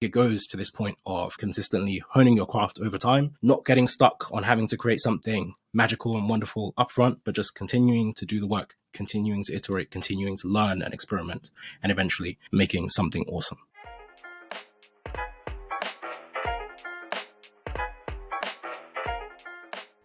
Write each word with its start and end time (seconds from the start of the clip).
It 0.00 0.12
goes 0.12 0.46
to 0.46 0.56
this 0.56 0.70
point 0.70 0.96
of 1.04 1.36
consistently 1.36 2.02
honing 2.08 2.34
your 2.34 2.46
craft 2.46 2.80
over 2.80 2.96
time, 2.96 3.36
not 3.42 3.66
getting 3.66 3.86
stuck 3.86 4.32
on 4.32 4.44
having 4.44 4.66
to 4.68 4.78
create 4.78 5.00
something 5.00 5.52
magical 5.74 6.16
and 6.16 6.26
wonderful 6.26 6.72
upfront, 6.78 7.18
but 7.22 7.34
just 7.34 7.54
continuing 7.54 8.14
to 8.14 8.24
do 8.24 8.40
the 8.40 8.46
work, 8.46 8.76
continuing 8.94 9.44
to 9.44 9.54
iterate, 9.54 9.90
continuing 9.90 10.38
to 10.38 10.48
learn 10.48 10.80
and 10.80 10.94
experiment, 10.94 11.50
and 11.82 11.92
eventually 11.92 12.38
making 12.50 12.88
something 12.88 13.26
awesome. 13.28 13.58